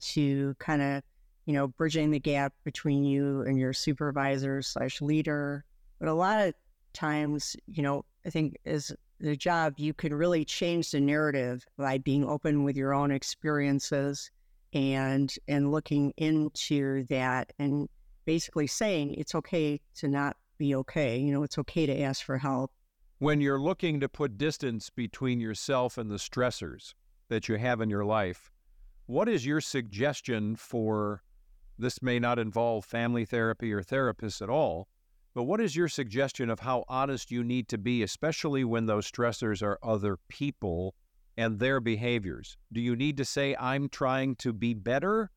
to 0.00 0.54
kind 0.60 0.82
of, 0.82 1.02
you 1.46 1.52
know, 1.52 1.68
bridging 1.68 2.10
the 2.10 2.18
gap 2.18 2.52
between 2.64 3.04
you 3.04 3.42
and 3.42 3.58
your 3.58 3.72
supervisor 3.72 4.60
slash 4.60 5.00
leader. 5.00 5.64
But 5.98 6.08
a 6.08 6.14
lot 6.14 6.46
of 6.46 6.54
times, 6.92 7.56
you 7.66 7.82
know, 7.82 8.04
I 8.26 8.30
think 8.30 8.56
as 8.66 8.92
the 9.20 9.36
job, 9.36 9.74
you 9.78 9.94
can 9.94 10.12
really 10.12 10.44
change 10.44 10.90
the 10.90 11.00
narrative 11.00 11.64
by 11.78 11.98
being 11.98 12.24
open 12.24 12.64
with 12.64 12.76
your 12.76 12.92
own 12.92 13.10
experiences 13.10 14.30
and 14.72 15.32
and 15.46 15.70
looking 15.70 16.12
into 16.16 17.04
that 17.04 17.52
and 17.58 17.88
basically 18.24 18.66
saying 18.66 19.14
it's 19.14 19.34
okay 19.34 19.80
to 19.94 20.08
not 20.08 20.36
be 20.58 20.74
okay. 20.74 21.16
You 21.16 21.32
know, 21.32 21.44
it's 21.44 21.58
okay 21.58 21.86
to 21.86 22.02
ask 22.02 22.24
for 22.24 22.38
help. 22.38 22.72
When 23.18 23.40
you're 23.40 23.60
looking 23.60 24.00
to 24.00 24.08
put 24.08 24.36
distance 24.36 24.90
between 24.90 25.40
yourself 25.40 25.96
and 25.96 26.10
the 26.10 26.16
stressors 26.16 26.92
that 27.28 27.48
you 27.48 27.56
have 27.56 27.80
in 27.80 27.88
your 27.88 28.04
life, 28.04 28.50
what 29.06 29.28
is 29.28 29.46
your 29.46 29.60
suggestion 29.60 30.56
for 30.56 31.22
this 31.78 32.02
may 32.02 32.18
not 32.18 32.38
involve 32.38 32.84
family 32.84 33.24
therapy 33.24 33.72
or 33.72 33.82
therapists 33.82 34.40
at 34.42 34.50
all, 34.50 34.88
But 35.36 35.42
what 35.44 35.60
is 35.60 35.76
your 35.76 35.88
suggestion 35.88 36.48
of 36.48 36.60
how 36.60 36.86
honest 36.88 37.30
you 37.30 37.44
need 37.44 37.68
to 37.68 37.76
be, 37.76 38.02
especially 38.02 38.64
when 38.64 38.86
those 38.86 39.08
stressors 39.10 39.62
are 39.62 39.78
other 39.82 40.16
people 40.28 40.94
and 41.36 41.58
their 41.58 41.78
behaviors? 41.78 42.56
Do 42.72 42.80
you 42.80 42.96
need 42.96 43.18
to 43.18 43.24
say, 43.26 43.54
I'm 43.60 43.90
trying 43.90 44.36
to 44.36 44.54
be 44.54 44.72
better? 44.72 45.30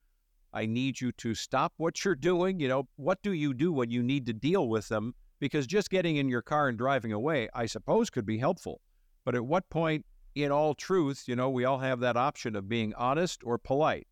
I 0.53 0.67
need 0.67 1.01
you 1.01 1.11
to 1.11 1.35
stop 1.35 1.73
what 1.75 2.05
you're 2.05 2.15
doing. 2.15 2.61
You 2.61 2.69
know, 2.69 2.87
what 2.95 3.21
do 3.23 3.33
you 3.33 3.53
do 3.53 3.73
when 3.73 3.91
you 3.91 4.01
need 4.01 4.25
to 4.27 4.33
deal 4.33 4.69
with 4.69 4.87
them? 4.87 5.13
Because 5.41 5.67
just 5.67 5.89
getting 5.89 6.15
in 6.15 6.29
your 6.29 6.43
car 6.43 6.69
and 6.69 6.77
driving 6.77 7.11
away, 7.11 7.49
I 7.53 7.65
suppose, 7.65 8.09
could 8.09 8.25
be 8.25 8.37
helpful. 8.37 8.79
But 9.25 9.35
at 9.35 9.45
what 9.45 9.69
point, 9.69 10.05
in 10.33 10.49
all 10.49 10.75
truth, 10.75 11.25
you 11.27 11.35
know, 11.35 11.49
we 11.49 11.65
all 11.65 11.79
have 11.79 11.99
that 11.99 12.15
option 12.15 12.55
of 12.55 12.69
being 12.69 12.93
honest 12.93 13.41
or 13.43 13.57
polite. 13.57 14.07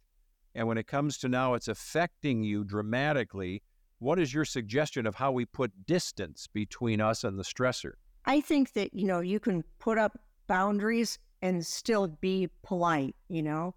And 0.57 0.67
when 0.67 0.79
it 0.79 0.87
comes 0.87 1.19
to 1.19 1.29
now 1.29 1.53
it's 1.53 1.67
affecting 1.67 2.41
you 2.41 2.63
dramatically, 2.63 3.61
what 3.99 4.19
is 4.19 4.33
your 4.33 4.43
suggestion 4.43 5.05
of 5.05 5.13
how 5.13 5.31
we 5.31 5.45
put 5.45 5.85
distance 5.85 6.47
between 6.47 6.99
us 6.99 7.23
and 7.23 7.37
the 7.37 7.43
stressor? 7.43 7.91
I 8.25 8.41
think 8.41 8.73
that, 8.73 8.91
you 8.91 9.05
know, 9.05 9.19
you 9.19 9.39
can 9.39 9.63
put 9.77 9.99
up 9.99 10.19
boundaries 10.47 11.19
and 11.43 11.63
still 11.63 12.07
be 12.07 12.49
polite, 12.63 13.15
you 13.29 13.43
know. 13.43 13.75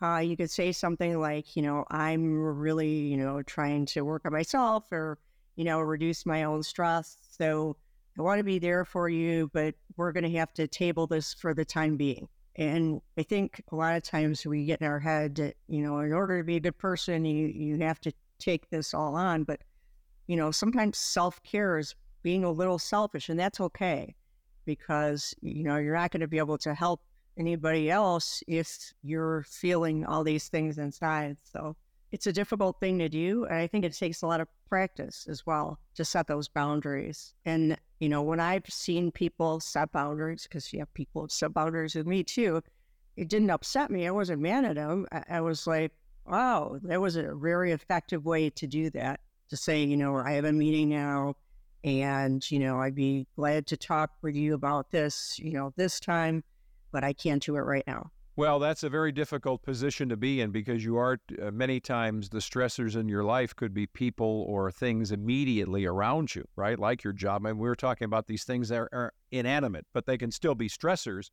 Uh, 0.00 0.18
you 0.18 0.36
could 0.36 0.52
say 0.52 0.70
something 0.70 1.18
like, 1.18 1.56
you 1.56 1.62
know, 1.62 1.84
I'm 1.90 2.38
really, 2.38 2.88
you 2.88 3.16
know, 3.16 3.42
trying 3.42 3.84
to 3.86 4.02
work 4.02 4.22
on 4.24 4.32
myself 4.32 4.84
or, 4.92 5.18
you 5.56 5.64
know, 5.64 5.80
reduce 5.80 6.24
my 6.24 6.44
own 6.44 6.62
stress. 6.62 7.16
So 7.28 7.76
I 8.16 8.22
want 8.22 8.38
to 8.38 8.44
be 8.44 8.60
there 8.60 8.84
for 8.84 9.08
you, 9.08 9.50
but 9.52 9.74
we're 9.96 10.12
going 10.12 10.30
to 10.30 10.38
have 10.38 10.54
to 10.54 10.68
table 10.68 11.08
this 11.08 11.34
for 11.34 11.54
the 11.54 11.64
time 11.64 11.96
being. 11.96 12.28
And 12.56 13.00
I 13.16 13.22
think 13.22 13.62
a 13.70 13.76
lot 13.76 13.96
of 13.96 14.02
times 14.02 14.44
we 14.44 14.64
get 14.64 14.80
in 14.80 14.86
our 14.86 14.98
head 14.98 15.36
that, 15.36 15.54
you 15.68 15.82
know, 15.82 16.00
in 16.00 16.12
order 16.12 16.38
to 16.38 16.44
be 16.44 16.56
a 16.56 16.60
good 16.60 16.78
person, 16.78 17.24
you, 17.24 17.46
you 17.46 17.78
have 17.78 18.00
to 18.00 18.12
take 18.38 18.68
this 18.70 18.92
all 18.92 19.14
on. 19.14 19.44
But, 19.44 19.60
you 20.26 20.36
know, 20.36 20.50
sometimes 20.50 20.98
self 20.98 21.42
care 21.42 21.78
is 21.78 21.94
being 22.22 22.44
a 22.44 22.50
little 22.50 22.78
selfish, 22.78 23.28
and 23.28 23.38
that's 23.38 23.60
okay 23.60 24.14
because, 24.64 25.34
you 25.40 25.64
know, 25.64 25.76
you're 25.76 25.96
not 25.96 26.10
going 26.10 26.20
to 26.20 26.28
be 26.28 26.38
able 26.38 26.58
to 26.58 26.74
help 26.74 27.00
anybody 27.38 27.90
else 27.90 28.42
if 28.46 28.92
you're 29.02 29.42
feeling 29.44 30.04
all 30.04 30.24
these 30.24 30.48
things 30.48 30.78
inside. 30.78 31.36
So 31.42 31.76
it's 32.12 32.26
a 32.26 32.32
difficult 32.32 32.80
thing 32.80 32.98
to 32.98 33.08
do. 33.08 33.44
And 33.44 33.56
I 33.56 33.66
think 33.66 33.84
it 33.84 33.92
takes 33.92 34.22
a 34.22 34.26
lot 34.26 34.40
of 34.40 34.48
practice 34.68 35.26
as 35.28 35.46
well 35.46 35.78
to 35.94 36.04
set 36.04 36.26
those 36.26 36.48
boundaries. 36.48 37.34
And, 37.44 37.76
you 37.98 38.08
know, 38.08 38.22
when 38.22 38.40
I've 38.40 38.66
seen 38.68 39.12
people 39.12 39.60
set 39.60 39.92
boundaries, 39.92 40.44
because 40.44 40.72
you 40.72 40.80
have 40.80 40.92
people 40.94 41.28
set 41.28 41.54
boundaries 41.54 41.94
with 41.94 42.06
me 42.06 42.24
too, 42.24 42.62
it 43.16 43.28
didn't 43.28 43.50
upset 43.50 43.90
me. 43.90 44.06
I 44.06 44.10
wasn't 44.10 44.42
mad 44.42 44.64
at 44.64 44.76
them. 44.76 45.06
I, 45.12 45.24
I 45.30 45.40
was 45.40 45.66
like, 45.66 45.92
wow, 46.26 46.78
that 46.82 47.00
was 47.00 47.16
a 47.16 47.34
very 47.34 47.72
effective 47.72 48.24
way 48.24 48.50
to 48.50 48.66
do 48.66 48.90
that. 48.90 49.20
To 49.50 49.56
say, 49.56 49.82
you 49.82 49.96
know, 49.96 50.16
I 50.16 50.32
have 50.32 50.44
a 50.44 50.52
meeting 50.52 50.88
now 50.88 51.34
and, 51.82 52.48
you 52.50 52.60
know, 52.60 52.80
I'd 52.80 52.94
be 52.94 53.26
glad 53.34 53.66
to 53.68 53.76
talk 53.76 54.10
with 54.22 54.36
you 54.36 54.54
about 54.54 54.90
this, 54.92 55.38
you 55.38 55.52
know, 55.52 55.72
this 55.76 55.98
time, 55.98 56.44
but 56.92 57.02
I 57.02 57.12
can't 57.12 57.42
do 57.42 57.56
it 57.56 57.60
right 57.60 57.84
now. 57.86 58.12
Well, 58.40 58.58
that's 58.58 58.82
a 58.82 58.88
very 58.88 59.12
difficult 59.12 59.62
position 59.62 60.08
to 60.08 60.16
be 60.16 60.40
in 60.40 60.50
because 60.50 60.82
you 60.82 60.96
are 60.96 61.20
uh, 61.42 61.50
many 61.50 61.78
times 61.78 62.30
the 62.30 62.38
stressors 62.38 62.96
in 62.96 63.06
your 63.06 63.22
life 63.22 63.54
could 63.54 63.74
be 63.74 63.86
people 63.86 64.46
or 64.48 64.72
things 64.72 65.12
immediately 65.12 65.84
around 65.84 66.34
you, 66.34 66.46
right? 66.56 66.78
Like 66.78 67.04
your 67.04 67.12
job. 67.12 67.44
I 67.44 67.50
and 67.50 67.58
mean, 67.58 67.62
we 67.62 67.68
were 67.68 67.76
talking 67.76 68.06
about 68.06 68.28
these 68.28 68.44
things 68.44 68.70
that 68.70 68.78
are, 68.78 68.88
are 68.94 69.12
inanimate, 69.30 69.84
but 69.92 70.06
they 70.06 70.16
can 70.16 70.30
still 70.30 70.54
be 70.54 70.70
stressors. 70.70 71.28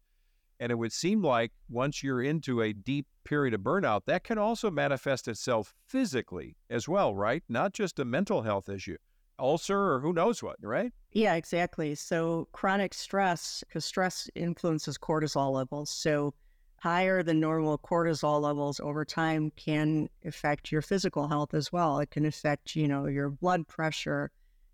And 0.59 0.69
it 0.69 0.75
would 0.75 0.91
seem 0.91 1.23
like 1.23 1.53
once 1.69 2.03
you're 2.03 2.21
into 2.21 2.61
a 2.61 2.73
deep 2.73 3.07
period 3.23 3.53
of 3.53 3.61
burnout, 3.61 4.01
that 4.07 4.25
can 4.25 4.37
also 4.37 4.69
manifest 4.69 5.29
itself 5.29 5.73
physically 5.87 6.57
as 6.69 6.89
well, 6.89 7.15
right? 7.15 7.41
Not 7.47 7.71
just 7.71 7.99
a 7.99 8.03
mental 8.03 8.41
health 8.41 8.67
issue, 8.67 8.97
ulcer 9.39 9.93
or 9.93 10.01
who 10.01 10.11
knows 10.11 10.43
what, 10.43 10.57
right? 10.61 10.91
Yeah, 11.13 11.35
exactly. 11.35 11.95
So 11.95 12.49
chronic 12.51 12.93
stress, 12.93 13.63
because 13.65 13.85
stress 13.85 14.29
influences 14.35 14.97
cortisol 14.97 15.53
levels. 15.53 15.89
So 15.89 16.33
higher 16.79 17.23
than 17.23 17.39
normal 17.39 17.77
cortisol 17.77 18.41
levels 18.41 18.79
over 18.79 19.03
time 19.03 19.51
can 19.55 20.09
affect 20.25 20.71
your 20.71 20.81
physical 20.81 21.27
health 21.27 21.53
as 21.53 21.71
well. 21.71 21.99
It 21.99 22.11
can 22.11 22.25
affect, 22.25 22.75
you 22.75 22.87
know, 22.87 23.07
your 23.07 23.29
blood 23.29 23.67
pressure. 23.67 24.31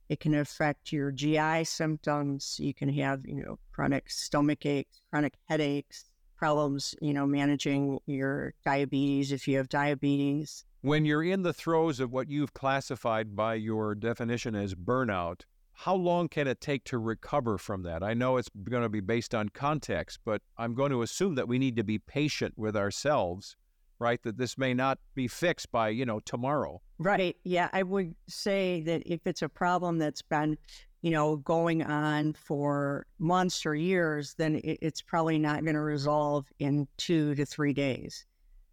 It 0.10 0.20
can 0.20 0.36
affect 0.36 0.92
your 0.92 1.12
GI 1.12 1.64
symptoms. 1.64 2.58
You 2.60 2.74
can 2.74 2.90
have, 2.90 3.26
you 3.26 3.44
know, 3.44 3.58
chronic 3.72 4.10
stomach 4.10 4.66
aches, 4.66 5.02
chronic 5.10 5.34
headaches, 5.46 6.10
problems, 6.36 6.94
you 7.02 7.14
know, 7.14 7.26
managing 7.26 8.00
your 8.06 8.54
diabetes 8.66 9.32
if 9.32 9.48
you 9.48 9.58
have 9.58 9.70
diabetes. 9.70 10.66
When 10.82 11.06
you're 11.06 11.24
in 11.24 11.44
the 11.44 11.54
throes 11.54 12.02
of 12.02 12.12
what 12.12 12.30
you've 12.30 12.54
classified 12.54 13.36
by 13.36 13.54
your 13.56 13.96
definition 13.96 14.54
as 14.54 14.76
burnout, 14.76 15.44
how 15.74 15.96
long 15.96 16.30
can 16.30 16.48
it 16.48 16.62
take 16.62 16.84
to 16.86 16.98
recover 16.98 17.58
from 17.58 17.84
that? 17.84 18.03
I 18.03 18.13
know 18.13 18.38
it's 18.38 18.50
going 18.63 18.84
to 18.84 18.89
be 18.89 19.01
based 19.01 19.36
on 19.36 19.50
context, 19.50 20.20
but 20.24 20.42
I'm 20.58 20.75
going 20.75 20.92
to 20.92 21.01
assume 21.01 21.36
that 21.36 21.48
we 21.48 21.60
need 21.60 21.75
to 21.75 21.84
be 21.84 22.00
patient 22.00 22.53
with 22.58 22.77
ourselves, 22.77 23.56
right? 24.00 24.22
That 24.24 24.38
this 24.38 24.58
may 24.58 24.74
not 24.74 25.00
be 25.15 25.27
fixed 25.27 25.72
by, 25.72 25.89
you 25.89 26.06
know, 26.06 26.20
tomorrow. 26.22 26.82
Right. 27.00 27.36
Yeah. 27.44 27.70
I 27.74 27.84
would 27.84 28.15
say 28.27 28.82
that 28.82 29.03
if 29.06 29.22
it's 29.25 29.42
a 29.42 29.50
problem 29.50 29.98
that's 29.98 30.22
been, 30.22 30.58
you 31.01 31.12
know, 31.12 31.38
going 31.38 31.84
on 31.84 32.34
for 32.34 33.08
months 33.20 33.65
or 33.65 33.75
years, 33.75 34.36
then 34.38 34.62
it's 34.63 35.01
probably 35.01 35.39
not 35.39 35.63
going 35.63 35.75
to 35.75 35.82
resolve 35.82 36.48
in 36.60 36.88
two 36.98 37.36
to 37.36 37.46
three 37.46 37.74
days. 37.74 38.25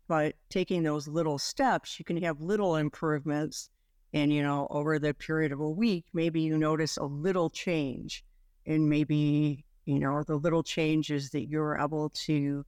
But 0.06 0.34
taking 0.48 0.82
those 0.82 1.08
little 1.08 1.38
steps, 1.38 1.98
you 1.98 2.04
can 2.04 2.20
have 2.22 2.40
little 2.40 2.76
improvements 2.76 3.70
and, 4.12 4.32
you 4.32 4.42
know, 4.42 4.66
over 4.70 4.98
the 4.98 5.14
period 5.14 5.52
of 5.52 5.60
a 5.60 5.70
week, 5.70 6.04
maybe 6.12 6.40
you 6.40 6.58
notice 6.58 6.96
a 6.96 7.04
little 7.04 7.48
change. 7.50 8.24
And 8.66 8.88
maybe, 8.88 9.64
you 9.84 9.98
know, 9.98 10.22
the 10.22 10.36
little 10.36 10.62
changes 10.62 11.30
that 11.30 11.48
you're 11.48 11.78
able 11.78 12.10
to 12.10 12.64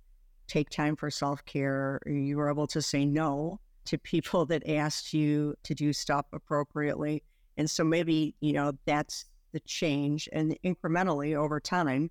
take 0.47 0.71
time 0.71 0.97
for 0.97 1.11
self 1.11 1.45
care, 1.45 2.01
you 2.07 2.37
were 2.37 2.51
able 2.51 2.67
to 2.69 2.83
say 2.83 3.05
no 3.05 3.61
to 3.87 3.99
people 3.99 4.47
that 4.47 4.69
asked 4.69 5.13
you 5.13 5.55
to 5.65 5.75
do 5.75 5.93
stuff 5.93 6.27
appropriately. 6.33 7.23
And 7.57 7.69
so 7.69 7.85
maybe, 7.85 8.35
you 8.41 8.53
know, 8.53 8.73
that's 8.87 9.27
the 9.53 9.61
change. 9.61 10.29
And 10.33 10.57
incrementally 10.65 11.37
over 11.37 11.61
time, 11.61 12.11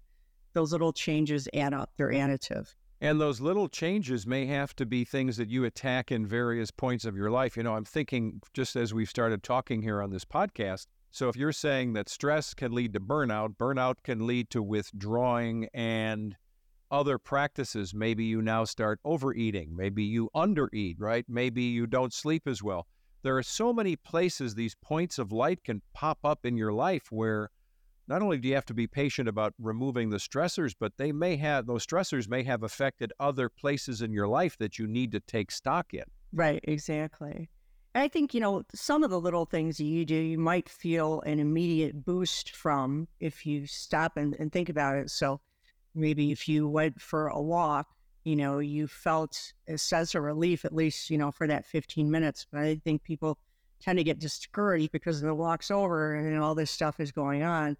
those 0.53 0.71
little 0.71 0.93
changes 0.93 1.47
add 1.53 1.73
up, 1.73 1.91
they're 1.97 2.11
additive. 2.11 2.73
And 3.03 3.19
those 3.19 3.41
little 3.41 3.67
changes 3.67 4.27
may 4.27 4.45
have 4.45 4.75
to 4.75 4.85
be 4.85 5.03
things 5.03 5.35
that 5.37 5.49
you 5.49 5.65
attack 5.65 6.11
in 6.11 6.27
various 6.27 6.69
points 6.69 7.03
of 7.03 7.15
your 7.15 7.31
life. 7.31 7.57
You 7.57 7.63
know, 7.63 7.75
I'm 7.75 7.83
thinking 7.83 8.39
just 8.53 8.75
as 8.75 8.93
we've 8.93 9.09
started 9.09 9.41
talking 9.41 9.81
here 9.81 10.03
on 10.03 10.11
this 10.11 10.23
podcast. 10.23 10.85
So 11.09 11.27
if 11.27 11.35
you're 11.35 11.51
saying 11.51 11.93
that 11.93 12.09
stress 12.09 12.53
can 12.53 12.73
lead 12.73 12.93
to 12.93 12.99
burnout, 12.99 13.57
burnout 13.57 13.95
can 14.03 14.27
lead 14.27 14.51
to 14.51 14.61
withdrawing 14.61 15.67
and 15.73 16.37
other 16.91 17.17
practices. 17.17 17.91
Maybe 17.95 18.25
you 18.25 18.39
now 18.39 18.65
start 18.65 18.99
overeating. 19.03 19.75
Maybe 19.75 20.03
you 20.03 20.29
undereat, 20.35 20.97
right? 20.99 21.25
Maybe 21.27 21.63
you 21.63 21.87
don't 21.87 22.13
sleep 22.13 22.47
as 22.47 22.61
well. 22.61 22.85
There 23.23 23.35
are 23.35 23.43
so 23.43 23.73
many 23.73 23.95
places 23.95 24.53
these 24.53 24.75
points 24.75 25.17
of 25.17 25.31
light 25.31 25.63
can 25.63 25.81
pop 25.95 26.19
up 26.23 26.45
in 26.45 26.55
your 26.55 26.71
life 26.71 27.11
where 27.11 27.49
not 28.07 28.21
only 28.21 28.37
do 28.37 28.47
you 28.47 28.55
have 28.55 28.65
to 28.65 28.73
be 28.73 28.87
patient 28.87 29.29
about 29.29 29.53
removing 29.59 30.09
the 30.09 30.17
stressors, 30.17 30.75
but 30.77 30.97
they 30.97 31.11
may 31.11 31.37
have 31.37 31.65
those 31.65 31.85
stressors 31.85 32.27
may 32.27 32.43
have 32.43 32.63
affected 32.63 33.13
other 33.19 33.47
places 33.47 34.01
in 34.01 34.11
your 34.11 34.27
life 34.27 34.57
that 34.57 34.77
you 34.77 34.87
need 34.87 35.11
to 35.11 35.19
take 35.21 35.51
stock 35.51 35.93
in. 35.93 36.03
Right, 36.33 36.59
exactly. 36.63 37.49
I 37.93 38.07
think, 38.07 38.33
you 38.33 38.39
know, 38.39 38.63
some 38.73 39.03
of 39.03 39.09
the 39.09 39.19
little 39.19 39.45
things 39.45 39.79
you 39.79 40.05
do, 40.05 40.15
you 40.15 40.37
might 40.37 40.69
feel 40.69 41.21
an 41.21 41.39
immediate 41.39 42.05
boost 42.05 42.55
from 42.55 43.07
if 43.19 43.45
you 43.45 43.67
stop 43.67 44.15
and, 44.15 44.35
and 44.39 44.51
think 44.51 44.69
about 44.69 44.95
it. 44.95 45.09
So 45.09 45.41
maybe 45.93 46.31
if 46.31 46.47
you 46.47 46.69
went 46.69 47.01
for 47.01 47.27
a 47.27 47.41
walk, 47.41 47.87
you 48.23 48.35
know, 48.35 48.59
you 48.59 48.87
felt 48.87 49.53
a 49.67 49.77
sense 49.77 50.15
of 50.15 50.23
relief, 50.23 50.63
at 50.63 50.73
least, 50.73 51.09
you 51.09 51.17
know, 51.17 51.31
for 51.31 51.47
that 51.47 51.65
15 51.65 52.09
minutes. 52.09 52.45
But 52.49 52.61
I 52.61 52.75
think 52.83 53.03
people 53.03 53.37
tend 53.81 53.97
to 53.97 54.03
get 54.03 54.19
discouraged 54.19 54.91
because 54.91 55.19
the 55.19 55.33
walk's 55.33 55.71
over 55.71 56.15
and 56.15 56.39
all 56.39 56.55
this 56.55 56.71
stuff 56.71 56.99
is 56.99 57.11
going 57.11 57.43
on 57.43 57.75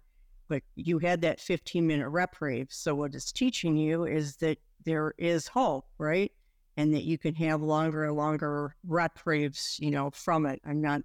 but 0.52 0.62
you 0.76 0.98
had 0.98 1.22
that 1.22 1.40
15 1.40 1.86
minute 1.86 2.10
reprieve. 2.10 2.66
So, 2.68 2.94
what 2.94 3.14
it's 3.14 3.32
teaching 3.32 3.74
you 3.74 4.04
is 4.04 4.36
that 4.36 4.58
there 4.84 5.14
is 5.16 5.48
hope, 5.48 5.86
right? 5.96 6.30
And 6.76 6.92
that 6.92 7.04
you 7.04 7.16
can 7.16 7.34
have 7.36 7.62
longer 7.62 8.04
and 8.04 8.16
longer 8.16 8.76
reprieves, 8.86 9.78
you 9.80 9.90
know, 9.90 10.10
from 10.10 10.44
it. 10.44 10.60
I'm 10.66 10.82
not 10.82 11.00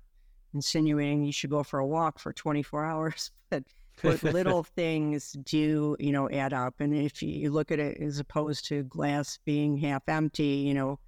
insinuating 0.54 1.24
you 1.24 1.32
should 1.32 1.50
go 1.50 1.64
for 1.64 1.80
a 1.80 1.88
walk 1.88 2.20
for 2.20 2.34
24 2.34 2.84
hours, 2.92 3.32
but, 3.50 3.64
but 4.04 4.22
little 4.22 4.64
things 4.76 5.32
do, 5.32 5.96
you 5.98 6.12
know, 6.12 6.30
add 6.30 6.52
up. 6.52 6.82
And 6.82 6.94
if 6.94 7.24
you 7.24 7.50
look 7.50 7.72
at 7.72 7.80
it 7.80 8.02
as 8.02 8.20
opposed 8.20 8.66
to 8.66 8.84
glass 8.84 9.40
being 9.46 9.78
half 9.78 10.04
empty, 10.10 10.44
you 10.44 10.74
know, 10.74 11.00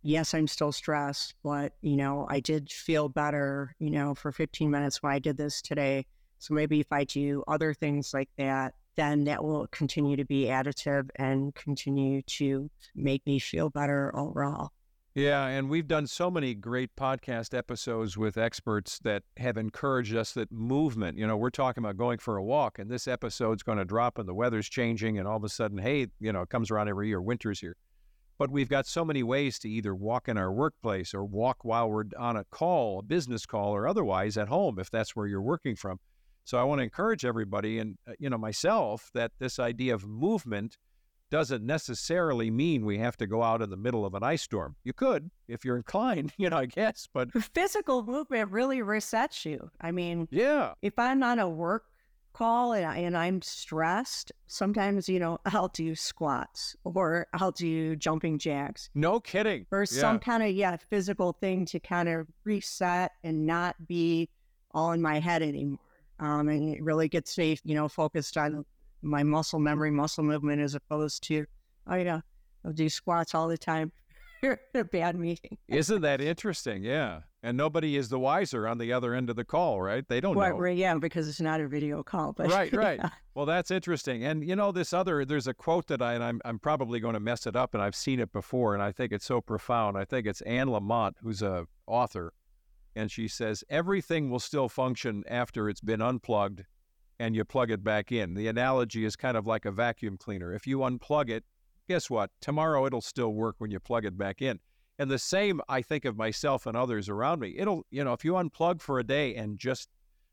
yes, 0.00 0.32
I'm 0.32 0.48
still 0.48 0.72
stressed, 0.72 1.34
but, 1.42 1.74
you 1.82 1.96
know, 1.96 2.26
I 2.30 2.40
did 2.40 2.72
feel 2.72 3.10
better, 3.10 3.74
you 3.78 3.90
know, 3.90 4.14
for 4.14 4.32
15 4.32 4.70
minutes 4.70 5.02
when 5.02 5.12
I 5.12 5.18
did 5.18 5.36
this 5.36 5.60
today 5.60 6.06
so 6.42 6.54
maybe 6.54 6.80
if 6.80 6.90
I 6.90 7.04
do 7.04 7.44
other 7.46 7.72
things 7.72 8.12
like 8.12 8.28
that, 8.36 8.74
then 8.96 9.22
that 9.24 9.44
will 9.44 9.68
continue 9.68 10.16
to 10.16 10.24
be 10.24 10.46
additive 10.46 11.08
and 11.14 11.54
continue 11.54 12.20
to 12.22 12.68
make 12.96 13.24
me 13.26 13.38
feel 13.38 13.70
better 13.70 14.10
overall. 14.16 14.70
Yeah, 15.14 15.46
and 15.46 15.70
we've 15.70 15.86
done 15.86 16.08
so 16.08 16.32
many 16.32 16.54
great 16.54 16.96
podcast 16.96 17.56
episodes 17.56 18.18
with 18.18 18.36
experts 18.36 18.98
that 19.04 19.22
have 19.36 19.56
encouraged 19.56 20.16
us 20.16 20.32
that 20.32 20.50
movement, 20.50 21.16
you 21.16 21.28
know, 21.28 21.36
we're 21.36 21.50
talking 21.50 21.84
about 21.84 21.96
going 21.96 22.18
for 22.18 22.38
a 22.38 22.42
walk, 22.42 22.80
and 22.80 22.90
this 22.90 23.06
episode's 23.06 23.62
going 23.62 23.78
to 23.78 23.84
drop 23.84 24.18
and 24.18 24.28
the 24.28 24.34
weather's 24.34 24.68
changing, 24.68 25.20
and 25.20 25.28
all 25.28 25.36
of 25.36 25.44
a 25.44 25.48
sudden, 25.48 25.78
hey, 25.78 26.08
you 26.18 26.32
know, 26.32 26.42
it 26.42 26.48
comes 26.48 26.72
around 26.72 26.88
every 26.88 27.06
year, 27.06 27.22
winter's 27.22 27.60
here. 27.60 27.76
But 28.36 28.50
we've 28.50 28.68
got 28.68 28.88
so 28.88 29.04
many 29.04 29.22
ways 29.22 29.60
to 29.60 29.68
either 29.68 29.94
walk 29.94 30.28
in 30.28 30.36
our 30.36 30.50
workplace 30.50 31.14
or 31.14 31.24
walk 31.24 31.58
while 31.64 31.88
we're 31.88 32.06
on 32.18 32.36
a 32.36 32.44
call, 32.50 32.98
a 32.98 33.02
business 33.02 33.46
call, 33.46 33.72
or 33.72 33.86
otherwise 33.86 34.36
at 34.36 34.48
home, 34.48 34.80
if 34.80 34.90
that's 34.90 35.14
where 35.14 35.28
you're 35.28 35.40
working 35.40 35.76
from. 35.76 36.00
So 36.44 36.58
I 36.58 36.64
want 36.64 36.80
to 36.80 36.82
encourage 36.82 37.24
everybody, 37.24 37.78
and, 37.78 37.96
uh, 38.08 38.12
you 38.18 38.28
know, 38.28 38.38
myself, 38.38 39.10
that 39.14 39.32
this 39.38 39.58
idea 39.58 39.94
of 39.94 40.06
movement 40.06 40.76
doesn't 41.30 41.64
necessarily 41.64 42.50
mean 42.50 42.84
we 42.84 42.98
have 42.98 43.16
to 43.16 43.26
go 43.26 43.42
out 43.42 43.62
in 43.62 43.70
the 43.70 43.76
middle 43.76 44.04
of 44.04 44.12
an 44.14 44.22
ice 44.22 44.42
storm. 44.42 44.76
You 44.84 44.92
could 44.92 45.30
if 45.48 45.64
you're 45.64 45.78
inclined, 45.78 46.32
you 46.36 46.50
know, 46.50 46.58
I 46.58 46.66
guess, 46.66 47.08
but 47.12 47.32
physical 47.54 48.04
movement 48.04 48.50
really 48.50 48.80
resets 48.80 49.46
you. 49.46 49.70
I 49.80 49.92
mean, 49.92 50.28
yeah. 50.30 50.74
If 50.82 50.98
I'm 50.98 51.22
on 51.22 51.38
a 51.38 51.48
work 51.48 51.84
call 52.34 52.72
and, 52.72 52.84
I, 52.84 52.98
and 52.98 53.16
I'm 53.16 53.40
stressed, 53.40 54.32
sometimes, 54.46 55.08
you 55.08 55.18
know, 55.18 55.38
I'll 55.46 55.68
do 55.68 55.94
squats 55.94 56.76
or 56.84 57.26
I'll 57.32 57.52
do 57.52 57.96
jumping 57.96 58.38
jacks. 58.38 58.90
No 58.94 59.18
kidding. 59.18 59.64
Or 59.70 59.80
yeah. 59.80 60.00
some 60.00 60.18
kind 60.18 60.42
of, 60.42 60.50
yeah, 60.50 60.76
physical 60.90 61.32
thing 61.40 61.64
to 61.66 61.80
kind 61.80 62.10
of 62.10 62.26
reset 62.44 63.12
and 63.24 63.46
not 63.46 63.76
be 63.86 64.28
all 64.72 64.92
in 64.92 65.00
my 65.00 65.18
head 65.18 65.42
anymore. 65.42 65.78
Um, 66.22 66.48
and 66.48 66.74
it 66.74 66.82
really 66.82 67.08
gets 67.08 67.36
me, 67.36 67.58
you 67.64 67.74
know, 67.74 67.88
focused 67.88 68.36
on 68.36 68.64
my 69.02 69.24
muscle 69.24 69.58
memory, 69.58 69.90
muscle 69.90 70.22
movement, 70.22 70.62
as 70.62 70.76
opposed 70.76 71.24
to, 71.24 71.44
oh 71.88 71.96
yeah, 71.96 72.20
I'll 72.64 72.72
do 72.72 72.88
squats 72.88 73.34
all 73.34 73.48
the 73.48 73.58
time. 73.58 73.90
a 74.74 74.84
bad 74.84 75.16
meeting. 75.16 75.58
Isn't 75.68 76.00
that 76.02 76.20
interesting? 76.20 76.84
Yeah. 76.84 77.20
And 77.42 77.56
nobody 77.56 77.96
is 77.96 78.08
the 78.08 78.20
wiser 78.20 78.68
on 78.68 78.78
the 78.78 78.92
other 78.92 79.14
end 79.14 79.30
of 79.30 79.36
the 79.36 79.44
call, 79.44 79.82
right? 79.82 80.06
They 80.06 80.20
don't 80.20 80.36
well, 80.36 80.56
know. 80.56 80.64
Yeah, 80.66 80.94
because 80.94 81.28
it's 81.28 81.40
not 81.40 81.60
a 81.60 81.66
video 81.66 82.04
call. 82.04 82.32
But 82.32 82.50
right, 82.50 82.72
right. 82.76 83.00
Yeah. 83.02 83.10
Well, 83.34 83.46
that's 83.46 83.72
interesting. 83.72 84.24
And 84.24 84.46
you 84.46 84.54
know, 84.54 84.70
this 84.70 84.92
other 84.92 85.24
there's 85.24 85.48
a 85.48 85.54
quote 85.54 85.88
that 85.88 86.00
I 86.00 86.14
and 86.14 86.22
I'm 86.22 86.40
I'm 86.44 86.60
probably 86.60 87.00
going 87.00 87.14
to 87.14 87.20
mess 87.20 87.46
it 87.48 87.56
up, 87.56 87.74
and 87.74 87.82
I've 87.82 87.96
seen 87.96 88.20
it 88.20 88.32
before, 88.32 88.74
and 88.74 88.82
I 88.82 88.92
think 88.92 89.10
it's 89.10 89.24
so 89.24 89.40
profound. 89.40 89.98
I 89.98 90.04
think 90.04 90.26
it's 90.26 90.40
Anne 90.42 90.68
Lamott, 90.68 91.14
who's 91.20 91.42
a 91.42 91.66
author, 91.88 92.32
and 92.94 93.10
she 93.10 93.28
says 93.28 93.64
everything 93.70 94.30
will 94.30 94.40
still 94.40 94.68
function 94.68 95.24
after 95.28 95.68
it's 95.68 95.80
been 95.80 96.02
unplugged 96.02 96.64
and 97.18 97.36
you 97.36 97.44
plug 97.44 97.70
it 97.70 97.84
back 97.84 98.10
in. 98.10 98.34
The 98.34 98.48
analogy 98.48 99.04
is 99.04 99.16
kind 99.16 99.36
of 99.36 99.46
like 99.46 99.64
a 99.64 99.70
vacuum 99.70 100.16
cleaner. 100.16 100.52
If 100.52 100.66
you 100.66 100.78
unplug 100.78 101.30
it, 101.30 101.44
guess 101.88 102.10
what? 102.10 102.30
Tomorrow 102.40 102.86
it'll 102.86 103.00
still 103.00 103.32
work 103.32 103.56
when 103.58 103.70
you 103.70 103.80
plug 103.80 104.04
it 104.04 104.18
back 104.18 104.42
in. 104.42 104.58
And 104.98 105.10
the 105.10 105.18
same, 105.18 105.60
I 105.68 105.82
think 105.82 106.04
of 106.04 106.16
myself 106.16 106.66
and 106.66 106.76
others 106.76 107.08
around 107.08 107.40
me. 107.40 107.54
It'll, 107.56 107.84
you 107.90 108.04
know, 108.04 108.12
if 108.12 108.24
you 108.24 108.32
unplug 108.34 108.80
for 108.80 108.98
a 108.98 109.04
day 109.04 109.34
and 109.34 109.58
just 109.58 109.88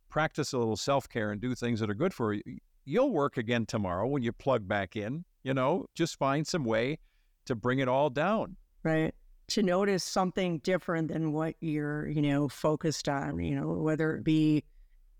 practice 0.10 0.54
a 0.54 0.58
little 0.58 0.78
self 0.78 1.08
care 1.08 1.32
and 1.32 1.39
do 1.39 1.56
things 1.56 1.80
that 1.80 1.89
are 1.89 1.96
good 1.96 2.13
for 2.13 2.34
you, 2.34 2.42
you'll 2.86 3.12
work 3.12 3.38
again 3.38 3.66
tomorrow 3.66 4.08
when 4.08 4.24
you 4.24 4.32
plug 4.32 4.68
back 4.68 4.96
in. 4.96 5.24
You 5.44 5.54
know, 5.54 5.86
just 5.96 6.18
find 6.18 6.46
some 6.46 6.66
way 6.66 7.00
to 7.46 7.56
bring 7.56 7.80
it 7.80 7.88
all 7.88 8.10
down. 8.10 8.58
Right. 8.84 9.13
To 9.50 9.63
notice 9.63 10.03
something 10.03 10.60
different 10.60 11.08
than 11.12 11.34
what 11.34 11.56
you're, 11.60 12.08
you 12.08 12.22
know, 12.22 12.48
focused 12.48 13.10
on, 13.10 13.39
you 13.39 13.56
know, 13.56 13.68
whether 13.70 14.15
it 14.15 14.24
be 14.24 14.63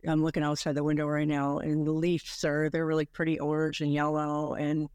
I'm 0.08 0.24
looking 0.24 0.44
outside 0.44 0.76
the 0.76 0.84
window 0.84 1.08
right 1.08 1.28
now, 1.28 1.58
and 1.58 1.86
the 1.86 1.92
leaves 1.92 2.44
are 2.46 2.70
they're 2.70 2.86
really 2.86 3.06
pretty 3.06 3.40
orange 3.40 3.82
and 3.82 3.92
yellow, 3.92 4.54
and 4.54 4.88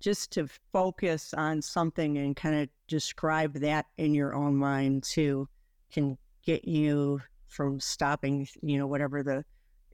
just 0.00 0.30
to 0.32 0.48
focus 0.72 1.34
on 1.34 1.60
something 1.62 2.18
and 2.18 2.36
kind 2.36 2.54
of 2.54 2.68
describe 2.86 3.54
that 3.54 3.86
in 3.98 4.14
your 4.14 4.34
own 4.34 4.56
mind 4.56 5.02
too 5.02 5.48
can 5.90 6.16
get 6.42 6.66
you 6.66 7.20
from 7.48 7.80
stopping, 7.80 8.46
you 8.62 8.78
know, 8.78 8.86
whatever 8.86 9.22
the 9.22 9.44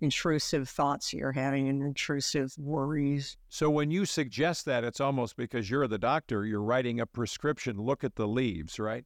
intrusive 0.03 0.69
thoughts 0.69 1.13
you're 1.13 1.33
having 1.33 1.69
and 1.69 1.83
intrusive 1.83 2.53
worries. 2.59 3.37
So 3.49 3.71
when 3.71 3.91
you 3.91 4.05
suggest 4.05 4.65
that, 4.67 4.85
it's 4.85 5.01
almost 5.01 5.37
because 5.37 5.71
you're 5.71 5.87
the 5.87 5.99
doctor, 5.99 6.45
you're 6.45 6.61
writing 6.61 7.01
a 7.01 7.07
prescription, 7.07 7.81
look 7.81 8.03
at 8.03 8.17
the 8.17 8.27
leaves, 8.27 8.79
right? 8.79 9.05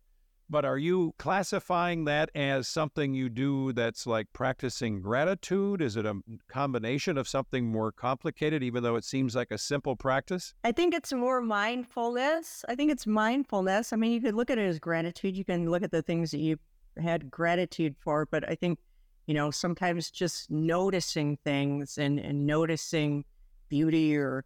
But 0.48 0.64
are 0.64 0.78
you 0.78 1.12
classifying 1.18 2.04
that 2.04 2.30
as 2.34 2.68
something 2.68 3.14
you 3.14 3.28
do 3.28 3.72
that's 3.72 4.06
like 4.06 4.28
practicing 4.32 5.02
gratitude? 5.02 5.82
Is 5.82 5.96
it 5.96 6.06
a 6.06 6.14
combination 6.48 7.18
of 7.18 7.26
something 7.26 7.66
more 7.66 7.90
complicated, 7.90 8.62
even 8.62 8.84
though 8.84 8.94
it 8.94 9.04
seems 9.04 9.34
like 9.34 9.50
a 9.50 9.58
simple 9.58 9.96
practice? 9.96 10.54
I 10.62 10.70
think 10.70 10.94
it's 10.94 11.12
more 11.12 11.40
mindfulness. 11.40 12.64
I 12.68 12.76
think 12.76 12.92
it's 12.92 13.08
mindfulness. 13.08 13.92
I 13.92 13.96
mean, 13.96 14.12
you 14.12 14.20
could 14.20 14.36
look 14.36 14.50
at 14.50 14.58
it 14.58 14.66
as 14.66 14.78
gratitude. 14.78 15.36
You 15.36 15.44
can 15.44 15.68
look 15.68 15.82
at 15.82 15.90
the 15.90 16.02
things 16.02 16.30
that 16.30 16.38
you 16.38 16.58
had 16.96 17.28
gratitude 17.28 17.96
for, 17.98 18.24
but 18.24 18.48
I 18.48 18.54
think, 18.54 18.78
you 19.26 19.34
know, 19.34 19.50
sometimes 19.50 20.10
just 20.10 20.50
noticing 20.50 21.36
things 21.44 21.98
and, 21.98 22.18
and 22.18 22.46
noticing 22.46 23.24
beauty 23.68 24.16
or 24.16 24.44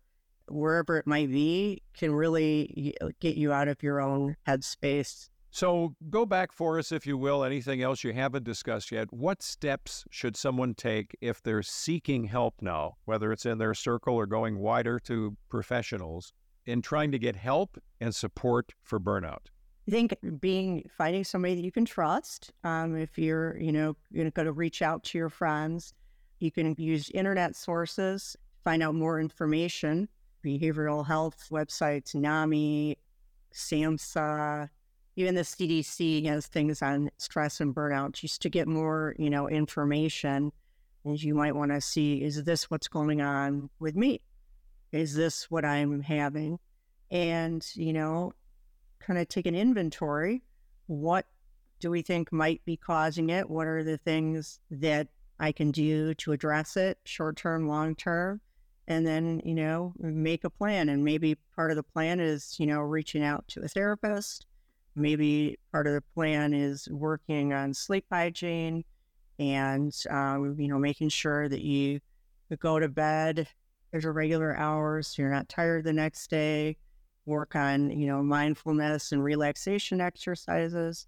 wherever 0.49 0.99
it 0.99 1.07
might 1.07 1.31
be 1.31 1.83
can 1.95 2.13
really 2.13 2.95
uh, 3.01 3.09
get 3.21 3.37
you 3.37 3.53
out 3.53 3.69
of 3.69 3.83
your 3.83 4.01
own 4.01 4.37
headspace. 4.49 5.29
So 5.53 5.95
go 6.09 6.25
back 6.25 6.53
for 6.53 6.79
us, 6.79 6.93
if 6.93 7.07
you 7.07 7.19
will, 7.19 7.45
anything 7.45 7.83
else 7.83 8.05
you 8.05 8.13
haven't 8.13 8.45
discussed 8.45 8.93
yet. 8.93 9.13
What 9.13 9.43
steps 9.43 10.05
should 10.11 10.37
someone 10.37 10.75
take 10.75 11.17
if 11.21 11.43
they're 11.43 11.63
seeking 11.63 12.25
help 12.25 12.55
now, 12.61 12.97
whether 13.05 13.33
it's 13.33 13.47
in 13.47 13.59
their 13.59 13.75
circle 13.75 14.15
or 14.15 14.27
going 14.27 14.59
wider 14.59 14.99
to 15.01 15.37
professionals, 15.49 16.33
in 16.67 16.83
trying 16.83 17.11
to 17.11 17.19
get 17.19 17.35
help 17.35 17.79
and 18.01 18.15
support 18.15 18.73
for 18.83 19.01
burnout? 19.01 19.47
Think 19.91 20.17
being 20.41 20.89
finding 20.97 21.25
somebody 21.25 21.57
that 21.57 21.65
you 21.65 21.73
can 21.73 21.85
trust. 21.85 22.53
Um, 22.65 22.97
if 22.97 23.19
you're, 23.19 23.59
you 23.59 23.73
know, 23.73 23.97
you're 24.11 24.31
going 24.31 24.47
to 24.47 24.53
reach 24.53 24.83
out 24.83 25.03
to 25.05 25.19
your 25.19 25.29
friends, 25.29 25.93
you 26.39 26.51
can 26.51 26.75
use 26.79 27.11
internet 27.11 27.57
sources, 27.57 28.37
find 28.65 28.83
out 28.83 28.95
more 28.95 29.21
information. 29.21 30.09
Behavioral 30.45 31.07
health 31.07 31.49
websites, 31.51 32.15
NAMI, 32.15 32.97
SAMHSA, 33.53 34.71
even 35.17 35.35
the 35.35 35.43
CDC 35.43 36.25
has 36.27 36.47
things 36.47 36.83
on 36.83 37.11
stress 37.19 37.61
and 37.61 37.75
burnout 37.75 38.13
just 38.13 38.41
to 38.43 38.49
get 38.49 38.69
more, 38.69 39.15
you 39.19 39.29
know, 39.29 39.49
information. 39.49 40.53
And 41.05 41.23
you 41.23 41.35
might 41.35 41.55
want 41.55 41.73
to 41.73 41.81
see, 41.81 42.23
is 42.23 42.45
this 42.45 42.71
what's 42.71 42.89
going 42.89 43.21
on 43.21 43.69
with 43.81 43.97
me? 43.97 44.23
Is 44.93 45.15
this 45.15 45.51
what 45.51 45.65
I'm 45.65 46.01
having? 46.01 46.59
And, 47.11 47.67
you 47.75 47.93
know, 47.93 48.33
kind 49.01 49.19
of 49.19 49.29
take 49.29 49.47
an 49.47 49.55
inventory. 49.55 50.43
What 50.87 51.27
do 51.81 51.91
we 51.91 52.03
think 52.03 52.33
might 52.33 52.65
be 52.65 52.77
causing 52.77 53.31
it? 53.31 53.49
What 53.49 53.67
are 53.67 53.83
the 53.83 53.99
things 53.99 54.61
that 54.71 55.09
I 55.39 55.53
can 55.53 55.71
do 55.71 56.15
to 56.15 56.33
address 56.33 56.77
it, 56.77 56.99
short 57.05 57.37
term, 57.37 57.67
long 57.69 57.95
term? 57.95 58.41
And 58.89 59.07
then, 59.07 59.41
you 59.45 59.55
know, 59.55 59.93
make 59.99 60.45
a 60.45 60.51
plan. 60.51 60.89
And 60.89 61.05
maybe 61.05 61.37
part 61.55 61.71
of 61.71 61.77
the 61.77 61.83
plan 61.83 62.21
is, 62.21 62.57
you 62.59 62.67
know, 62.67 62.81
reaching 62.81 63.23
out 63.23 63.47
to 63.49 63.63
a 63.63 63.69
therapist 63.69 64.47
maybe 64.97 65.59
part 65.73 65.87
of 65.87 65.95
the 65.95 66.03
plan 66.15 66.53
is 66.53 66.89
working 66.91 67.53
on 67.53 67.75
sleep 67.75 68.05
hygiene 68.11 68.85
and 69.39 69.95
um, 70.11 70.57
you 70.59 70.69
know 70.69 70.79
making 70.79 71.09
sure 71.09 71.49
that 71.49 71.63
you 71.63 72.01
go 72.59 72.79
to 72.79 72.89
bed 72.89 73.47
at 73.93 74.05
regular 74.05 74.57
hours 74.57 75.09
so 75.09 75.23
you're 75.23 75.31
not 75.31 75.49
tired 75.49 75.85
the 75.85 75.93
next 75.93 76.29
day 76.29 76.77
work 77.27 77.55
on 77.55 77.91
you 77.91 78.07
know 78.07 78.23
mindfulness 78.23 79.13
and 79.13 79.23
relaxation 79.23 80.01
exercises. 80.01 81.07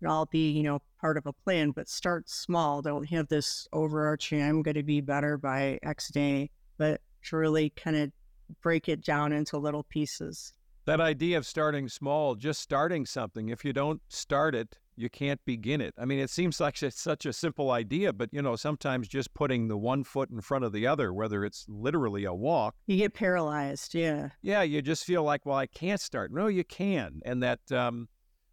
It 0.00 0.06
all 0.06 0.26
be 0.26 0.50
you 0.50 0.62
know 0.62 0.80
part 1.00 1.16
of 1.16 1.26
a 1.26 1.32
plan 1.32 1.70
but 1.70 1.88
start 1.88 2.28
small. 2.28 2.82
Don't 2.82 3.08
have 3.10 3.28
this 3.28 3.68
overarching 3.72 4.42
i'm 4.42 4.62
going 4.62 4.74
to 4.74 4.82
be 4.82 5.00
better 5.00 5.36
by 5.36 5.78
x 5.82 6.08
day 6.08 6.50
but 6.78 7.00
to 7.24 7.36
really 7.36 7.70
kind 7.70 7.96
of 7.96 8.12
break 8.60 8.88
it 8.88 9.02
down 9.02 9.32
into 9.32 9.58
little 9.58 9.84
pieces. 9.84 10.52
That 10.84 11.00
idea 11.00 11.38
of 11.38 11.46
starting 11.46 11.88
small, 11.88 12.34
just 12.34 12.60
starting 12.60 13.06
something, 13.06 13.48
if 13.48 13.64
you 13.64 13.72
don't 13.72 14.00
start 14.08 14.54
it, 14.54 14.78
you 14.96 15.08
can't 15.08 15.40
begin 15.44 15.80
it. 15.80 15.94
I 15.98 16.04
mean, 16.04 16.18
it 16.18 16.30
seems 16.30 16.60
like 16.60 16.82
it's 16.82 17.00
such 17.00 17.26
a 17.26 17.32
simple 17.32 17.70
idea, 17.70 18.12
but 18.12 18.30
you 18.32 18.42
know, 18.42 18.56
sometimes 18.56 19.08
just 19.08 19.32
putting 19.34 19.68
the 19.68 19.76
one 19.76 20.04
foot 20.04 20.30
in 20.30 20.40
front 20.40 20.64
of 20.64 20.72
the 20.72 20.86
other, 20.86 21.12
whether 21.12 21.44
it's 21.44 21.64
literally 21.68 22.24
a 22.24 22.34
walk, 22.34 22.74
you 22.86 22.96
get 22.96 23.14
paralyzed. 23.14 23.94
Yeah. 23.94 24.30
Yeah. 24.42 24.62
You 24.62 24.82
just 24.82 25.04
feel 25.04 25.22
like, 25.22 25.46
well, 25.46 25.56
I 25.56 25.66
can't 25.66 26.00
start. 26.00 26.32
No, 26.32 26.46
you 26.46 26.64
can. 26.64 27.20
And 27.24 27.42
that, 27.42 27.60
um, 27.72 28.08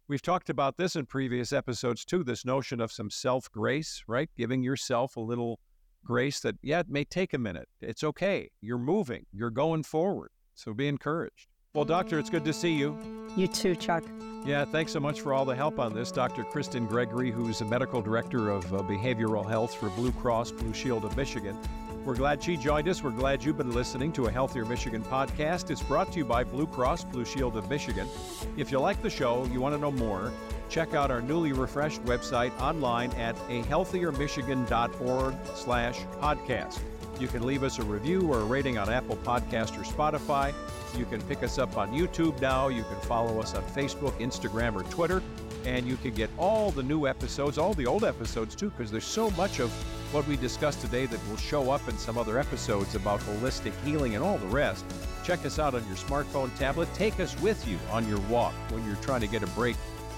we've 0.08 0.22
talked 0.22 0.50
about 0.50 0.76
this 0.76 0.96
in 0.96 1.06
previous 1.06 1.52
episodes 1.52 2.04
too 2.04 2.24
this 2.24 2.44
notion 2.44 2.80
of 2.80 2.90
some 2.90 3.10
self 3.10 3.50
grace, 3.50 4.02
right? 4.06 4.30
Giving 4.36 4.62
yourself 4.62 5.16
a 5.16 5.20
little 5.20 5.60
grace 6.04 6.40
that, 6.40 6.56
yeah, 6.62 6.80
it 6.80 6.88
may 6.88 7.04
take 7.04 7.34
a 7.34 7.38
minute. 7.38 7.68
It's 7.80 8.02
okay. 8.02 8.50
You're 8.60 8.78
moving, 8.78 9.26
you're 9.32 9.50
going 9.50 9.82
forward. 9.82 10.30
So 10.54 10.74
be 10.74 10.88
encouraged. 10.88 11.48
Well, 11.72 11.84
Doctor, 11.84 12.18
it's 12.18 12.30
good 12.30 12.44
to 12.46 12.52
see 12.52 12.72
you. 12.72 12.98
You 13.36 13.46
too, 13.46 13.76
Chuck. 13.76 14.02
Yeah, 14.44 14.64
thanks 14.64 14.90
so 14.90 14.98
much 14.98 15.20
for 15.20 15.32
all 15.32 15.44
the 15.44 15.54
help 15.54 15.78
on 15.78 15.94
this. 15.94 16.10
Dr. 16.10 16.42
Kristyn 16.42 16.84
Gregory, 16.84 17.30
who's 17.30 17.60
the 17.60 17.64
medical 17.64 18.02
director 18.02 18.50
of 18.50 18.74
uh, 18.74 18.78
behavioral 18.78 19.48
health 19.48 19.76
for 19.76 19.88
Blue 19.90 20.10
Cross 20.10 20.50
Blue 20.50 20.74
Shield 20.74 21.04
of 21.04 21.16
Michigan. 21.16 21.56
We're 22.04 22.16
glad 22.16 22.42
she 22.42 22.56
joined 22.56 22.88
us. 22.88 23.04
We're 23.04 23.12
glad 23.12 23.44
you've 23.44 23.56
been 23.56 23.70
listening 23.70 24.10
to 24.14 24.24
a 24.26 24.32
Healthier 24.32 24.64
Michigan 24.64 25.04
podcast. 25.04 25.70
It's 25.70 25.80
brought 25.82 26.10
to 26.10 26.18
you 26.18 26.24
by 26.24 26.42
Blue 26.42 26.66
Cross 26.66 27.04
Blue 27.04 27.24
Shield 27.24 27.56
of 27.56 27.70
Michigan. 27.70 28.08
If 28.56 28.72
you 28.72 28.80
like 28.80 29.00
the 29.00 29.10
show, 29.10 29.44
you 29.52 29.60
want 29.60 29.76
to 29.76 29.80
know 29.80 29.92
more, 29.92 30.32
check 30.68 30.94
out 30.94 31.12
our 31.12 31.22
newly 31.22 31.52
refreshed 31.52 32.04
website 32.04 32.50
online 32.60 33.12
at 33.12 33.36
ahealthiermichigan.org 33.48 35.34
slash 35.54 36.00
podcast. 36.20 36.80
You 37.20 37.28
can 37.28 37.44
leave 37.44 37.62
us 37.62 37.78
a 37.78 37.82
review 37.82 38.22
or 38.22 38.40
a 38.40 38.44
rating 38.44 38.78
on 38.78 38.88
Apple 38.88 39.16
Podcast 39.16 39.78
or 39.78 39.84
Spotify. 39.84 40.54
You 40.96 41.04
can 41.04 41.20
pick 41.22 41.42
us 41.42 41.58
up 41.58 41.76
on 41.76 41.92
YouTube 41.92 42.40
now. 42.40 42.68
You 42.68 42.82
can 42.84 42.98
follow 43.02 43.38
us 43.38 43.54
on 43.54 43.62
Facebook, 43.64 44.12
Instagram, 44.18 44.74
or 44.74 44.84
Twitter. 44.84 45.22
And 45.66 45.86
you 45.86 45.98
can 45.98 46.14
get 46.14 46.30
all 46.38 46.70
the 46.70 46.82
new 46.82 47.06
episodes, 47.06 47.58
all 47.58 47.74
the 47.74 47.86
old 47.86 48.04
episodes 48.04 48.54
too, 48.54 48.70
because 48.70 48.90
there's 48.90 49.04
so 49.04 49.28
much 49.32 49.60
of 49.60 49.70
what 50.14 50.26
we 50.26 50.38
discussed 50.38 50.80
today 50.80 51.04
that 51.04 51.28
will 51.28 51.36
show 51.36 51.70
up 51.70 51.86
in 51.88 51.98
some 51.98 52.16
other 52.16 52.38
episodes 52.38 52.94
about 52.94 53.20
holistic 53.20 53.74
healing 53.84 54.14
and 54.14 54.24
all 54.24 54.38
the 54.38 54.46
rest. 54.46 54.86
Check 55.22 55.44
us 55.44 55.58
out 55.58 55.74
on 55.74 55.86
your 55.86 55.96
smartphone, 55.96 56.56
tablet. 56.56 56.88
Take 56.94 57.20
us 57.20 57.38
with 57.42 57.68
you 57.68 57.78
on 57.92 58.08
your 58.08 58.20
walk 58.20 58.54
when 58.70 58.84
you're 58.86 58.96
trying 58.96 59.20
to 59.20 59.26
get 59.26 59.42
a 59.42 59.46
break. 59.48 59.76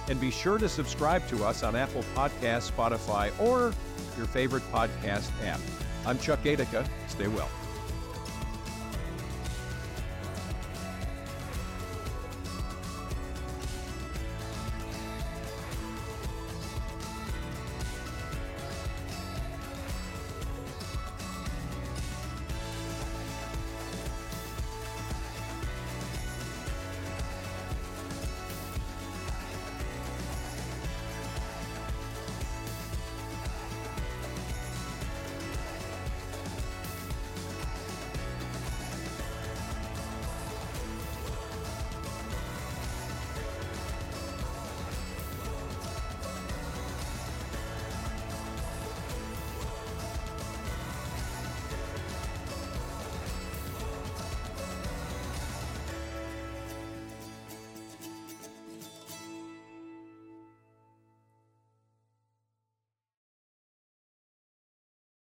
And 0.09 0.21
be 0.21 0.31
sure 0.31 0.59
to 0.59 0.69
subscribe 0.69 1.27
to 1.29 1.45
us 1.45 1.65
on 1.65 1.75
Apple 1.75 2.05
Podcasts, 2.15 2.71
Spotify, 2.71 3.33
or 3.41 3.75
your 4.17 4.27
favorite 4.27 4.63
podcast 4.73 5.31
app. 5.45 5.61
I'm 6.05 6.19
Chuck 6.19 6.43
Gaidica. 6.43 6.87
Stay 7.09 7.29
well. 7.29 7.49